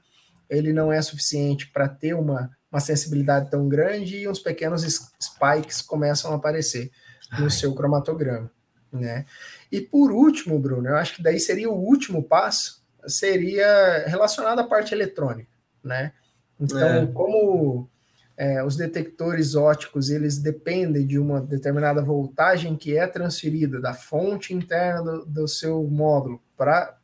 [0.49, 4.83] ele não é suficiente para ter uma, uma sensibilidade tão grande e uns pequenos
[5.21, 6.89] spikes começam a aparecer
[7.37, 7.49] no Ai.
[7.51, 8.49] seu cromatograma,
[8.91, 9.25] né?
[9.71, 14.63] E por último, Bruno, eu acho que daí seria o último passo, seria relacionado à
[14.63, 15.49] parte eletrônica,
[15.83, 16.13] né?
[16.59, 17.07] Então, é.
[17.07, 17.89] como
[18.37, 24.53] é, os detectores óticos eles dependem de uma determinada voltagem que é transferida da fonte
[24.53, 26.97] interna do, do seu módulo para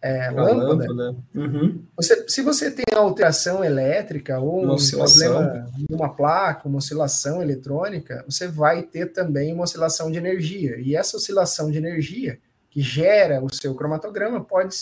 [0.00, 1.16] é, lâmpada, lâmpada.
[1.34, 1.82] Uhum.
[1.96, 8.24] Você, se você tem alteração elétrica ou uma um problema numa placa, uma oscilação eletrônica,
[8.28, 10.78] você vai ter também uma oscilação de energia.
[10.78, 12.38] E essa oscilação de energia
[12.70, 14.76] que gera o seu cromatograma pode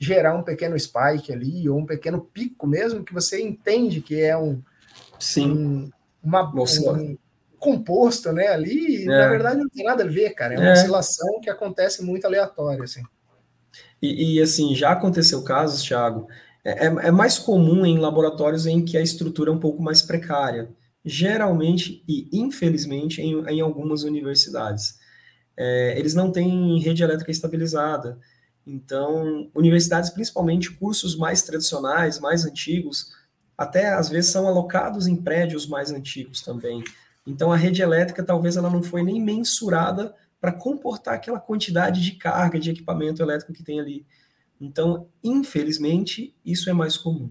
[0.00, 4.34] gerar um pequeno spike ali, ou um pequeno pico mesmo, que você entende que é
[4.36, 4.62] um,
[5.18, 5.50] Sim.
[5.52, 5.90] um,
[6.24, 7.18] uma, um
[7.58, 9.06] composto né, ali, é.
[9.06, 10.54] na verdade não tem nada a ver, cara.
[10.54, 10.72] É uma é.
[10.72, 13.02] oscilação que acontece muito aleatória, assim.
[14.00, 16.26] E, e assim, já aconteceu casos, Thiago,
[16.64, 20.00] é, é, é mais comum em laboratórios em que a estrutura é um pouco mais
[20.00, 20.70] precária.
[21.04, 24.98] Geralmente e infelizmente em, em algumas universidades.
[25.56, 28.18] É, eles não têm rede elétrica estabilizada.
[28.70, 33.12] Então, universidades, principalmente cursos mais tradicionais, mais antigos,
[33.58, 36.84] até às vezes são alocados em prédios mais antigos também.
[37.26, 42.12] Então, a rede elétrica talvez ela não foi nem mensurada para comportar aquela quantidade de
[42.12, 44.06] carga de equipamento elétrico que tem ali.
[44.60, 47.30] Então, infelizmente, isso é mais comum,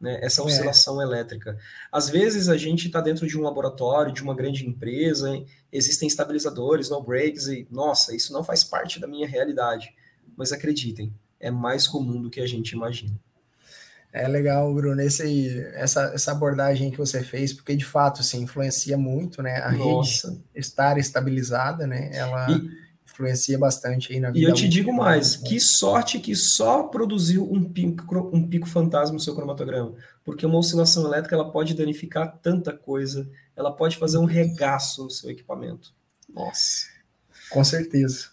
[0.00, 0.20] né?
[0.22, 0.44] essa é.
[0.44, 1.04] oscilação é.
[1.04, 1.58] elétrica.
[1.90, 5.44] Às vezes a gente está dentro de um laboratório, de uma grande empresa, hein?
[5.72, 9.92] existem estabilizadores, no breaks, e nossa, isso não faz parte da minha realidade
[10.38, 13.18] mas acreditem, é mais comum do que a gente imagina.
[14.12, 18.96] É legal, Bruno, esse, essa, essa abordagem que você fez, porque de fato assim, influencia
[18.96, 19.60] muito, né?
[19.60, 20.28] A Nossa.
[20.30, 22.10] rede estar estabilizada, né?
[22.14, 22.70] Ela e...
[23.04, 24.46] influencia bastante aí na vida.
[24.46, 29.14] E eu te digo mais, que sorte que só produziu um pico, um pico fantasma
[29.14, 29.92] no seu cromatograma,
[30.24, 35.10] porque uma oscilação elétrica ela pode danificar tanta coisa, ela pode fazer um regaço no
[35.10, 35.92] seu equipamento.
[36.32, 36.86] Nossa.
[37.50, 38.28] Com certeza.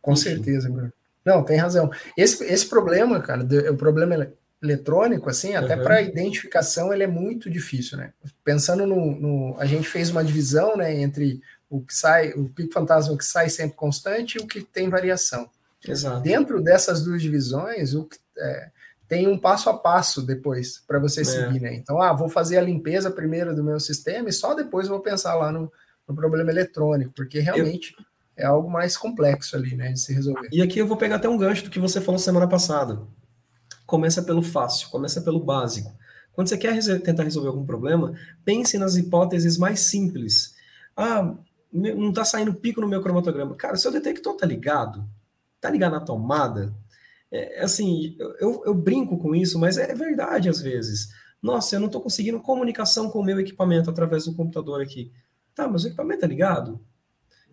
[0.00, 0.22] Com Enfim.
[0.22, 0.92] certeza, Bruno.
[1.24, 1.90] Não, tem razão.
[2.16, 4.28] Esse, esse problema, cara, o problema
[4.62, 5.82] eletrônico, assim, até uhum.
[5.82, 8.12] para identificação ele é muito difícil, né?
[8.44, 12.72] Pensando no, no, A gente fez uma divisão, né, entre o que sai, o pico
[12.72, 15.48] fantasma que sai sempre constante e o que tem variação.
[15.86, 16.20] Exato.
[16.20, 18.08] Dentro dessas duas divisões, o
[18.38, 18.70] é,
[19.08, 21.24] tem um passo a passo depois para você é.
[21.24, 21.74] seguir, né?
[21.74, 25.34] Então, ah, vou fazer a limpeza primeiro do meu sistema e só depois vou pensar
[25.34, 25.70] lá no,
[26.08, 28.04] no problema eletrônico, porque realmente eu...
[28.42, 30.48] é algo mais complexo ali, né, de se resolver.
[30.52, 33.00] E aqui eu vou pegar até um gancho do que você falou semana passada.
[33.86, 35.92] Começa pelo fácil, começa pelo básico.
[36.32, 38.14] Quando você quer tentar resolver algum problema,
[38.44, 40.54] pense nas hipóteses mais simples.
[40.96, 41.34] Ah,
[41.72, 43.54] não está saindo pico no meu cromatograma.
[43.54, 45.08] Cara, seu detector tá ligado?
[45.60, 46.74] Tá ligado na tomada?
[47.30, 51.10] É, é, assim, eu, eu brinco com isso, mas é verdade às vezes.
[51.40, 55.12] Nossa, eu não estou conseguindo comunicação com o meu equipamento através do computador aqui.
[55.54, 56.80] Tá, mas o equipamento tá ligado?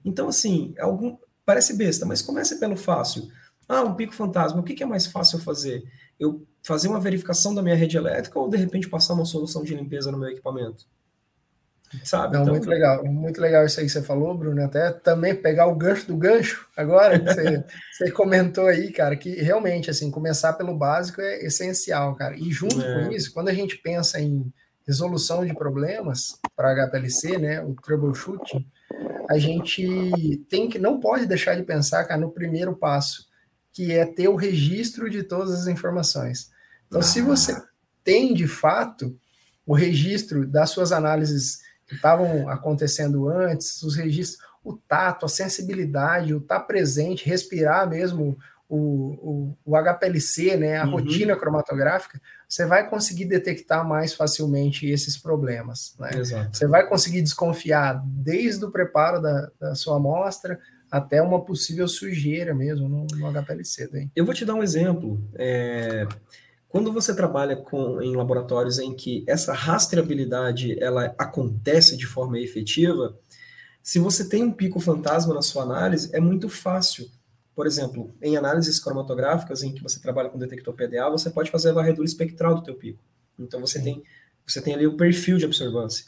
[0.04, 3.28] Então, assim, algum, parece besta, mas comece pelo fácil.
[3.68, 5.84] Ah, um pico fantasma, o que, que é mais fácil fazer?
[6.20, 9.76] Eu fazer uma verificação da minha rede elétrica ou, de repente, passar uma solução de
[9.76, 10.86] limpeza no meu equipamento?
[12.04, 12.34] Sabe?
[12.34, 14.64] Não, então, muito legal, muito legal isso aí que você falou, Bruno.
[14.64, 19.89] Até também pegar o gancho do gancho agora, você, você comentou aí, cara, que realmente,
[19.89, 22.36] assim, começar pelo básico é essencial, cara.
[22.36, 23.06] E junto é.
[23.06, 24.52] com isso, quando a gente pensa em
[24.86, 28.66] resolução de problemas para HPLC, né, o troubleshooting,
[29.30, 33.27] a gente tem que não pode deixar de pensar, cara, no primeiro passo,
[33.71, 36.49] que é ter o registro de todas as informações.
[36.88, 37.03] Então, ah.
[37.03, 37.55] se você
[38.03, 39.15] tem de fato
[39.67, 46.34] o registro das suas análises que estavam acontecendo antes, os registros, o tato, a sensibilidade,
[46.34, 48.36] o estar tá presente, respirar mesmo
[48.70, 50.91] o, o, o HPLC, né, a uhum.
[50.91, 55.95] rotina cromatográfica, você vai conseguir detectar mais facilmente esses problemas.
[55.99, 56.11] Né?
[56.53, 60.59] Você vai conseguir desconfiar desde o preparo da, da sua amostra
[60.91, 63.89] até uma possível sujeira mesmo no, no HPLC.
[63.91, 64.09] Daí.
[64.15, 65.20] Eu vou te dar um exemplo.
[65.36, 66.07] É,
[66.67, 73.17] quando você trabalha com, em laboratórios em que essa rastreabilidade ela acontece de forma efetiva,
[73.82, 77.09] se você tem um pico fantasma na sua análise, é muito fácil
[77.60, 81.72] por exemplo, em análises cromatográficas, em que você trabalha com detector PDA, você pode fazer
[81.72, 83.03] a varredura espectral do teu pico.
[83.38, 84.01] Então você tem,
[84.47, 86.05] você tem ali o perfil de absorvância.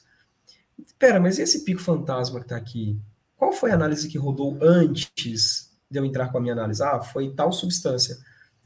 [0.97, 2.97] Pera, mas e esse pico fantasma que está aqui?
[3.35, 6.81] Qual foi a análise que rodou antes de eu entrar com a minha análise?
[6.81, 8.17] Ah, foi tal substância.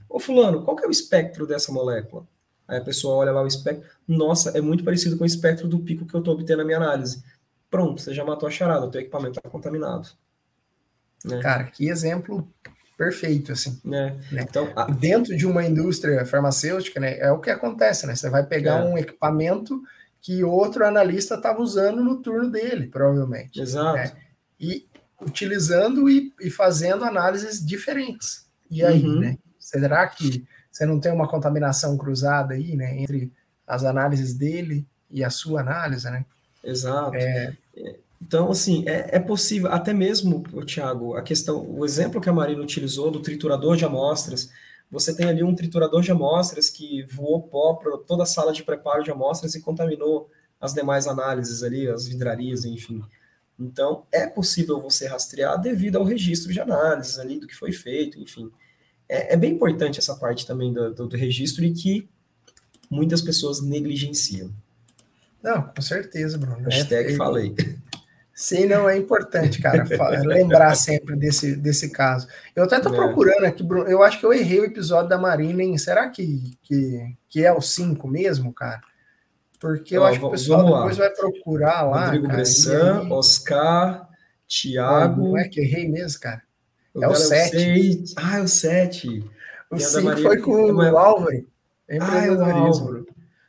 [0.08, 2.28] Ô fulano, qual que é o espectro dessa molécula?
[2.68, 5.80] Aí a pessoa olha lá o espectro, nossa, é muito parecido com o espectro do
[5.80, 7.24] pico que eu estou obtendo na minha análise.
[7.68, 10.08] Pronto, você já matou a charada, o teu equipamento está contaminado.
[11.24, 11.42] Né?
[11.42, 12.48] Cara, que exemplo
[12.98, 13.80] perfeito, assim.
[13.86, 14.16] É.
[14.32, 14.46] Né?
[14.48, 14.86] Então, a...
[14.86, 18.16] Dentro de uma indústria farmacêutica, né, é o que acontece, né?
[18.16, 18.84] Você vai pegar é.
[18.86, 19.82] um equipamento
[20.22, 23.62] que outro analista estava usando no turno dele, provavelmente.
[23.62, 23.98] Exato.
[23.98, 24.12] Né?
[24.60, 24.88] E
[25.22, 28.46] utilizando e, e, fazendo análises diferentes.
[28.70, 29.20] E aí, uhum.
[29.20, 29.38] né?
[29.60, 32.98] Será que você não tem uma contaminação cruzada aí, né?
[32.98, 33.32] Entre
[33.68, 36.26] as análises dele e a sua análise, né?
[36.64, 37.16] Exato.
[37.16, 42.30] É, é então, assim, é, é possível, até mesmo, Tiago, a questão, o exemplo que
[42.30, 44.49] a Marina utilizou do triturador de amostras,
[44.89, 48.63] você tem ali um triturador de amostras que voou pó para toda a sala de
[48.63, 53.03] preparo de amostras e contaminou as demais análises ali, as vidrarias, enfim.
[53.59, 58.20] Então, é possível você rastrear devido ao registro de análises ali do que foi feito,
[58.20, 58.51] enfim.
[59.07, 62.07] É, é bem importante essa parte também do, do, do registro e que
[62.89, 64.51] muitas pessoas negligenciam.
[65.41, 66.63] Não, com certeza, Bruno.
[66.63, 67.55] Hashtag é, falei.
[68.36, 69.86] Sim, não, é importante, cara,
[70.26, 72.28] lembrar sempre desse, desse caso.
[72.54, 72.98] Eu até tô é.
[72.98, 75.78] procurando aqui, Bruno, eu acho que eu errei o episódio da Marina, hein?
[75.78, 78.82] Será que, que, que é o 5 mesmo, cara?
[79.58, 82.36] Porque eu Ó, acho que o pessoal depois vai procurar lá, Rodrigo cara.
[82.36, 83.10] Bressan, aí...
[83.10, 84.10] Oscar,
[84.46, 85.30] Thiago...
[85.30, 86.42] Não é que errei mesmo, cara?
[87.02, 88.04] é o 7.
[88.18, 89.24] Ah, é o 7.
[89.72, 91.48] O 5 foi com o Álvaro.
[92.02, 93.05] Ah, é o Álvaro.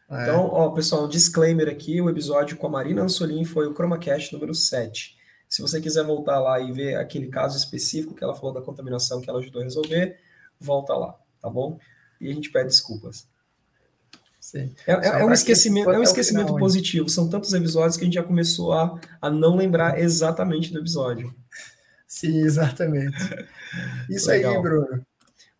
[0.08, 0.22] É.
[0.22, 4.32] Então, ó, pessoal, um disclaimer aqui, o episódio com a Marina Ansolim foi o ChromaCast
[4.32, 5.16] número 7.
[5.48, 9.20] Se você quiser voltar lá e ver aquele caso específico que ela falou da contaminação
[9.20, 10.18] que ela ajudou a resolver,
[10.60, 11.78] volta lá, tá bom?
[12.20, 13.28] E a gente pede desculpas.
[14.40, 14.72] Sim.
[14.86, 17.08] É, é, é um esquecimento, é um esquecimento final, positivo.
[17.08, 21.34] São tantos episódios que a gente já começou a, a não lembrar exatamente do episódio.
[22.06, 23.16] Sim, exatamente.
[24.08, 24.54] Isso Legal.
[24.54, 25.06] aí, Bruno.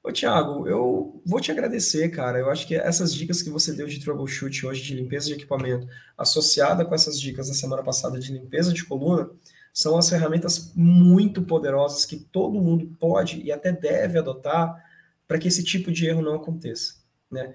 [0.07, 2.39] Ô, Thiago, eu vou te agradecer, cara.
[2.39, 5.89] Eu acho que essas dicas que você deu de troubleshoot hoje de limpeza de equipamento,
[6.17, 9.29] associada com essas dicas da semana passada de limpeza de coluna,
[9.75, 14.81] são as ferramentas muito poderosas que todo mundo pode e até deve adotar
[15.27, 16.95] para que esse tipo de erro não aconteça.
[17.29, 17.53] Né?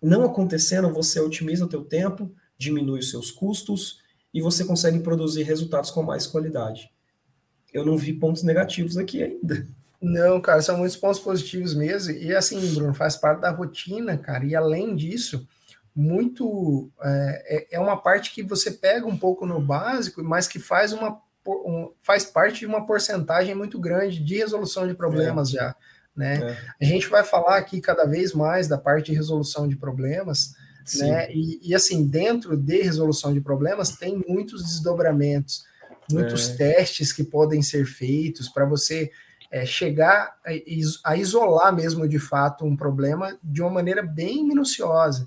[0.00, 3.98] Não acontecendo, você otimiza o teu tempo, diminui os seus custos
[4.32, 6.92] e você consegue produzir resultados com mais qualidade.
[7.72, 9.66] Eu não vi pontos negativos aqui ainda.
[10.06, 12.12] Não, cara, são muitos pontos positivos mesmo.
[12.12, 14.44] E assim, Bruno, faz parte da rotina, cara.
[14.44, 15.46] E além disso,
[15.94, 20.60] muito é, é, é uma parte que você pega um pouco no básico, mas que
[20.60, 25.52] faz uma um, faz parte de uma porcentagem muito grande de resolução de problemas é.
[25.52, 25.76] já.
[26.14, 26.56] Né?
[26.80, 26.84] É.
[26.86, 30.54] A gente vai falar aqui cada vez mais da parte de resolução de problemas,
[30.98, 31.32] né?
[31.32, 35.64] E, e, assim, dentro de resolução de problemas tem muitos desdobramentos,
[36.10, 36.56] muitos é.
[36.56, 39.10] testes que podem ser feitos para você
[39.56, 40.36] é, chegar
[41.04, 45.26] a, isolar mesmo de fato um problema de uma maneira bem minuciosa.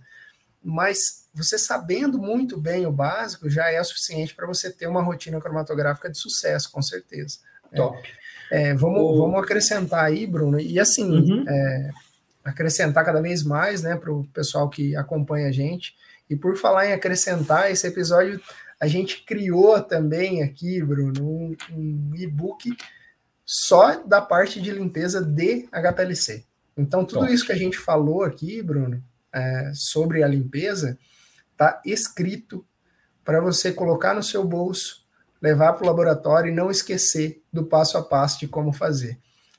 [0.64, 5.02] Mas você sabendo muito bem o básico já é o suficiente para você ter uma
[5.02, 7.40] rotina cromatográfica de sucesso, com certeza.
[7.72, 7.78] Né?
[7.78, 7.98] Top.
[8.52, 9.18] É, vamos, o...
[9.18, 11.46] vamos acrescentar aí, Bruno, e assim, uhum.
[11.48, 11.90] é,
[12.44, 15.96] acrescentar cada vez mais, né, para o pessoal que acompanha a gente.
[16.30, 18.40] E por falar em acrescentar, esse episódio
[18.80, 22.76] a gente criou também aqui, Bruno, um, um e-book
[23.52, 26.46] só da parte de limpeza de HPLC.
[26.78, 31.00] Então, tudo isso que a gente falou aqui, Bruno, é, sobre a limpeza,
[31.52, 32.64] está escrito
[33.26, 35.04] para você colocar no seu bolso,
[35.42, 39.18] levar para o laboratório e não esquecer do passo a passo de como fazer.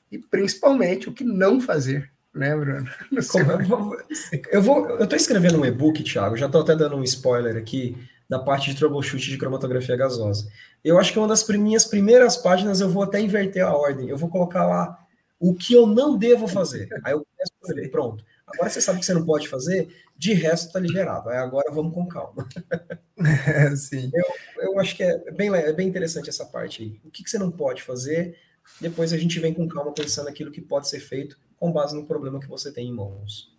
[0.09, 2.89] E principalmente o que não fazer, né, Bruno?
[4.49, 7.97] Eu vou, eu estou escrevendo um e-book, Thiago, já estou até dando um spoiler aqui
[8.31, 10.49] da parte de troubleshoot de cromatografia gasosa.
[10.81, 14.07] Eu acho que uma das minhas primeiras páginas eu vou até inverter a ordem.
[14.07, 15.05] Eu vou colocar lá
[15.37, 16.87] o que eu não devo fazer.
[17.03, 18.23] Aí eu começo pronto.
[18.47, 21.29] Agora você sabe que você não pode fazer, de resto tá liberado.
[21.29, 22.47] Aí agora vamos com calma.
[23.47, 24.09] É, sim.
[24.13, 27.01] Eu, eu acho que é bem, é bem interessante essa parte aí.
[27.03, 28.37] O que, que você não pode fazer,
[28.79, 32.05] depois a gente vem com calma pensando aquilo que pode ser feito com base no
[32.05, 33.51] problema que você tem em mãos.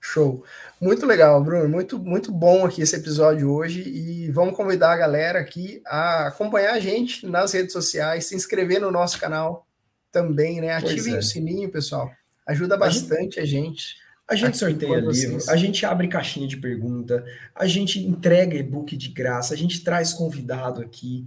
[0.00, 0.42] Show.
[0.80, 1.68] Muito legal, Bruno.
[1.68, 3.82] Muito, muito bom aqui esse episódio hoje.
[3.82, 8.80] E vamos convidar a galera aqui a acompanhar a gente nas redes sociais, se inscrever
[8.80, 9.66] no nosso canal
[10.10, 10.72] também, né?
[10.72, 11.18] Ativem é.
[11.18, 12.10] o sininho, pessoal.
[12.46, 13.96] Ajuda bastante a gente.
[14.26, 19.08] A gente sorteia livro, a gente abre caixinha de pergunta, a gente entrega e-book de
[19.08, 21.26] graça, a gente traz convidado aqui.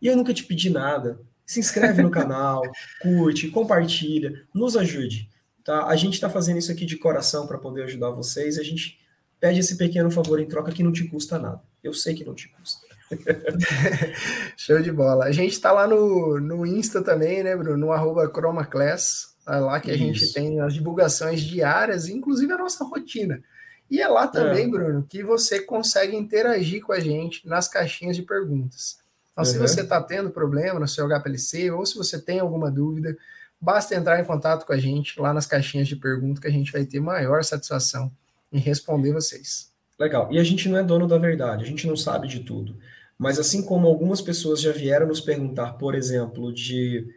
[0.00, 1.18] E eu nunca te pedi nada.
[1.46, 2.62] Se inscreve no canal,
[3.00, 5.28] curte, compartilha, nos ajude.
[5.64, 5.86] Tá?
[5.86, 8.58] A gente está fazendo isso aqui de coração para poder ajudar vocês.
[8.58, 8.98] A gente
[9.40, 11.62] pede esse pequeno favor em troca que não te custa nada.
[11.82, 12.86] Eu sei que não te custa.
[14.56, 15.24] Show de bola.
[15.24, 17.76] A gente está lá no, no Insta também, né, Bruno?
[17.76, 19.34] No arroba ChromaClass.
[19.46, 20.04] É lá que a Isso.
[20.04, 23.42] gente tem as divulgações diárias, inclusive a nossa rotina.
[23.90, 24.68] E é lá também, é.
[24.68, 28.98] Bruno, que você consegue interagir com a gente nas caixinhas de perguntas.
[29.32, 29.50] Então, uhum.
[29.50, 33.16] se você está tendo problema no seu HPLC ou se você tem alguma dúvida,
[33.64, 36.70] basta entrar em contato com a gente lá nas caixinhas de perguntas que a gente
[36.70, 38.12] vai ter maior satisfação
[38.52, 39.72] em responder vocês.
[39.98, 40.30] Legal.
[40.30, 42.76] E a gente não é dono da verdade, a gente não sabe de tudo.
[43.16, 47.08] Mas assim como algumas pessoas já vieram nos perguntar, por exemplo, de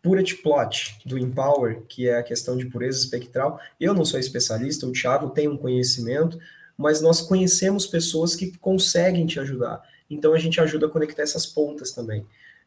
[0.00, 3.58] Purity Plot do Empower, que é a questão de pureza espectral.
[3.80, 6.38] Eu não sou especialista, o Thiago tem um conhecimento,
[6.78, 9.82] mas nós conhecemos pessoas que conseguem te ajudar.
[10.08, 12.24] Então a gente ajuda a conectar essas pontas também.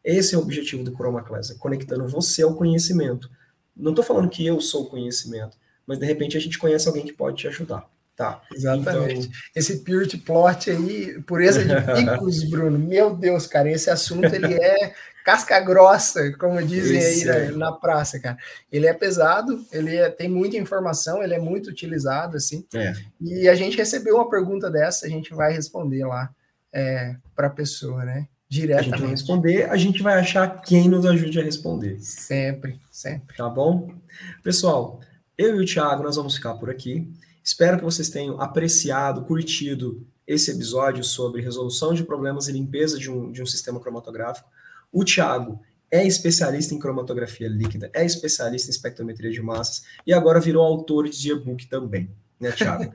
[0.09, 3.29] Esse é o objetivo do Chroma Class, é conectando você ao conhecimento.
[3.75, 5.55] Não estou falando que eu sou o conhecimento,
[5.85, 7.87] mas de repente a gente conhece alguém que pode te ajudar.
[8.15, 8.41] Tá.
[8.53, 9.27] Exatamente.
[9.27, 9.31] Então...
[9.55, 12.77] Esse Purity Plot aí, pureza de picos, Bruno.
[12.77, 17.71] Meu Deus, cara, esse assunto ele é casca grossa, como dizem Isso, aí na, na,
[17.71, 18.37] praça, cara.
[18.71, 22.65] Ele é pesado, ele é, tem muita informação, ele é muito utilizado, assim.
[22.73, 22.93] É.
[23.21, 26.29] E a gente recebeu uma pergunta dessa, a gente vai responder lá
[26.73, 28.27] é, para a pessoa, né?
[28.49, 28.93] Diretamente.
[28.93, 31.99] A gente responder, a gente vai achar quem nos ajude a responder.
[32.01, 33.37] Sempre, sempre.
[33.37, 33.93] Tá bom?
[34.41, 34.99] Pessoal,
[35.37, 37.07] eu e o Thiago, nós vamos ficar por aqui.
[37.43, 43.09] Espero que vocês tenham apreciado, curtido esse episódio sobre resolução de problemas e limpeza de
[43.09, 44.49] um, de um sistema cromatográfico.
[44.91, 45.59] O Thiago
[45.91, 51.09] é especialista em cromatografia líquida, é especialista em espectrometria de massas e agora virou autor
[51.09, 52.09] de e-book também,
[52.39, 52.93] né, Thiago?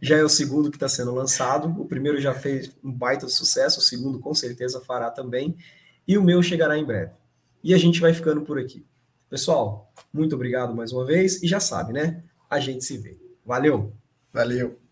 [0.00, 3.80] já é o segundo que está sendo lançado, o primeiro já fez um baita sucesso,
[3.80, 5.56] o segundo com certeza fará também,
[6.06, 7.12] e o meu chegará em breve.
[7.62, 8.84] E a gente vai ficando por aqui.
[9.28, 12.22] Pessoal, muito obrigado mais uma vez e já sabe, né?
[12.48, 13.18] A gente se vê.
[13.44, 13.92] Valeu!
[14.32, 14.87] Valeu!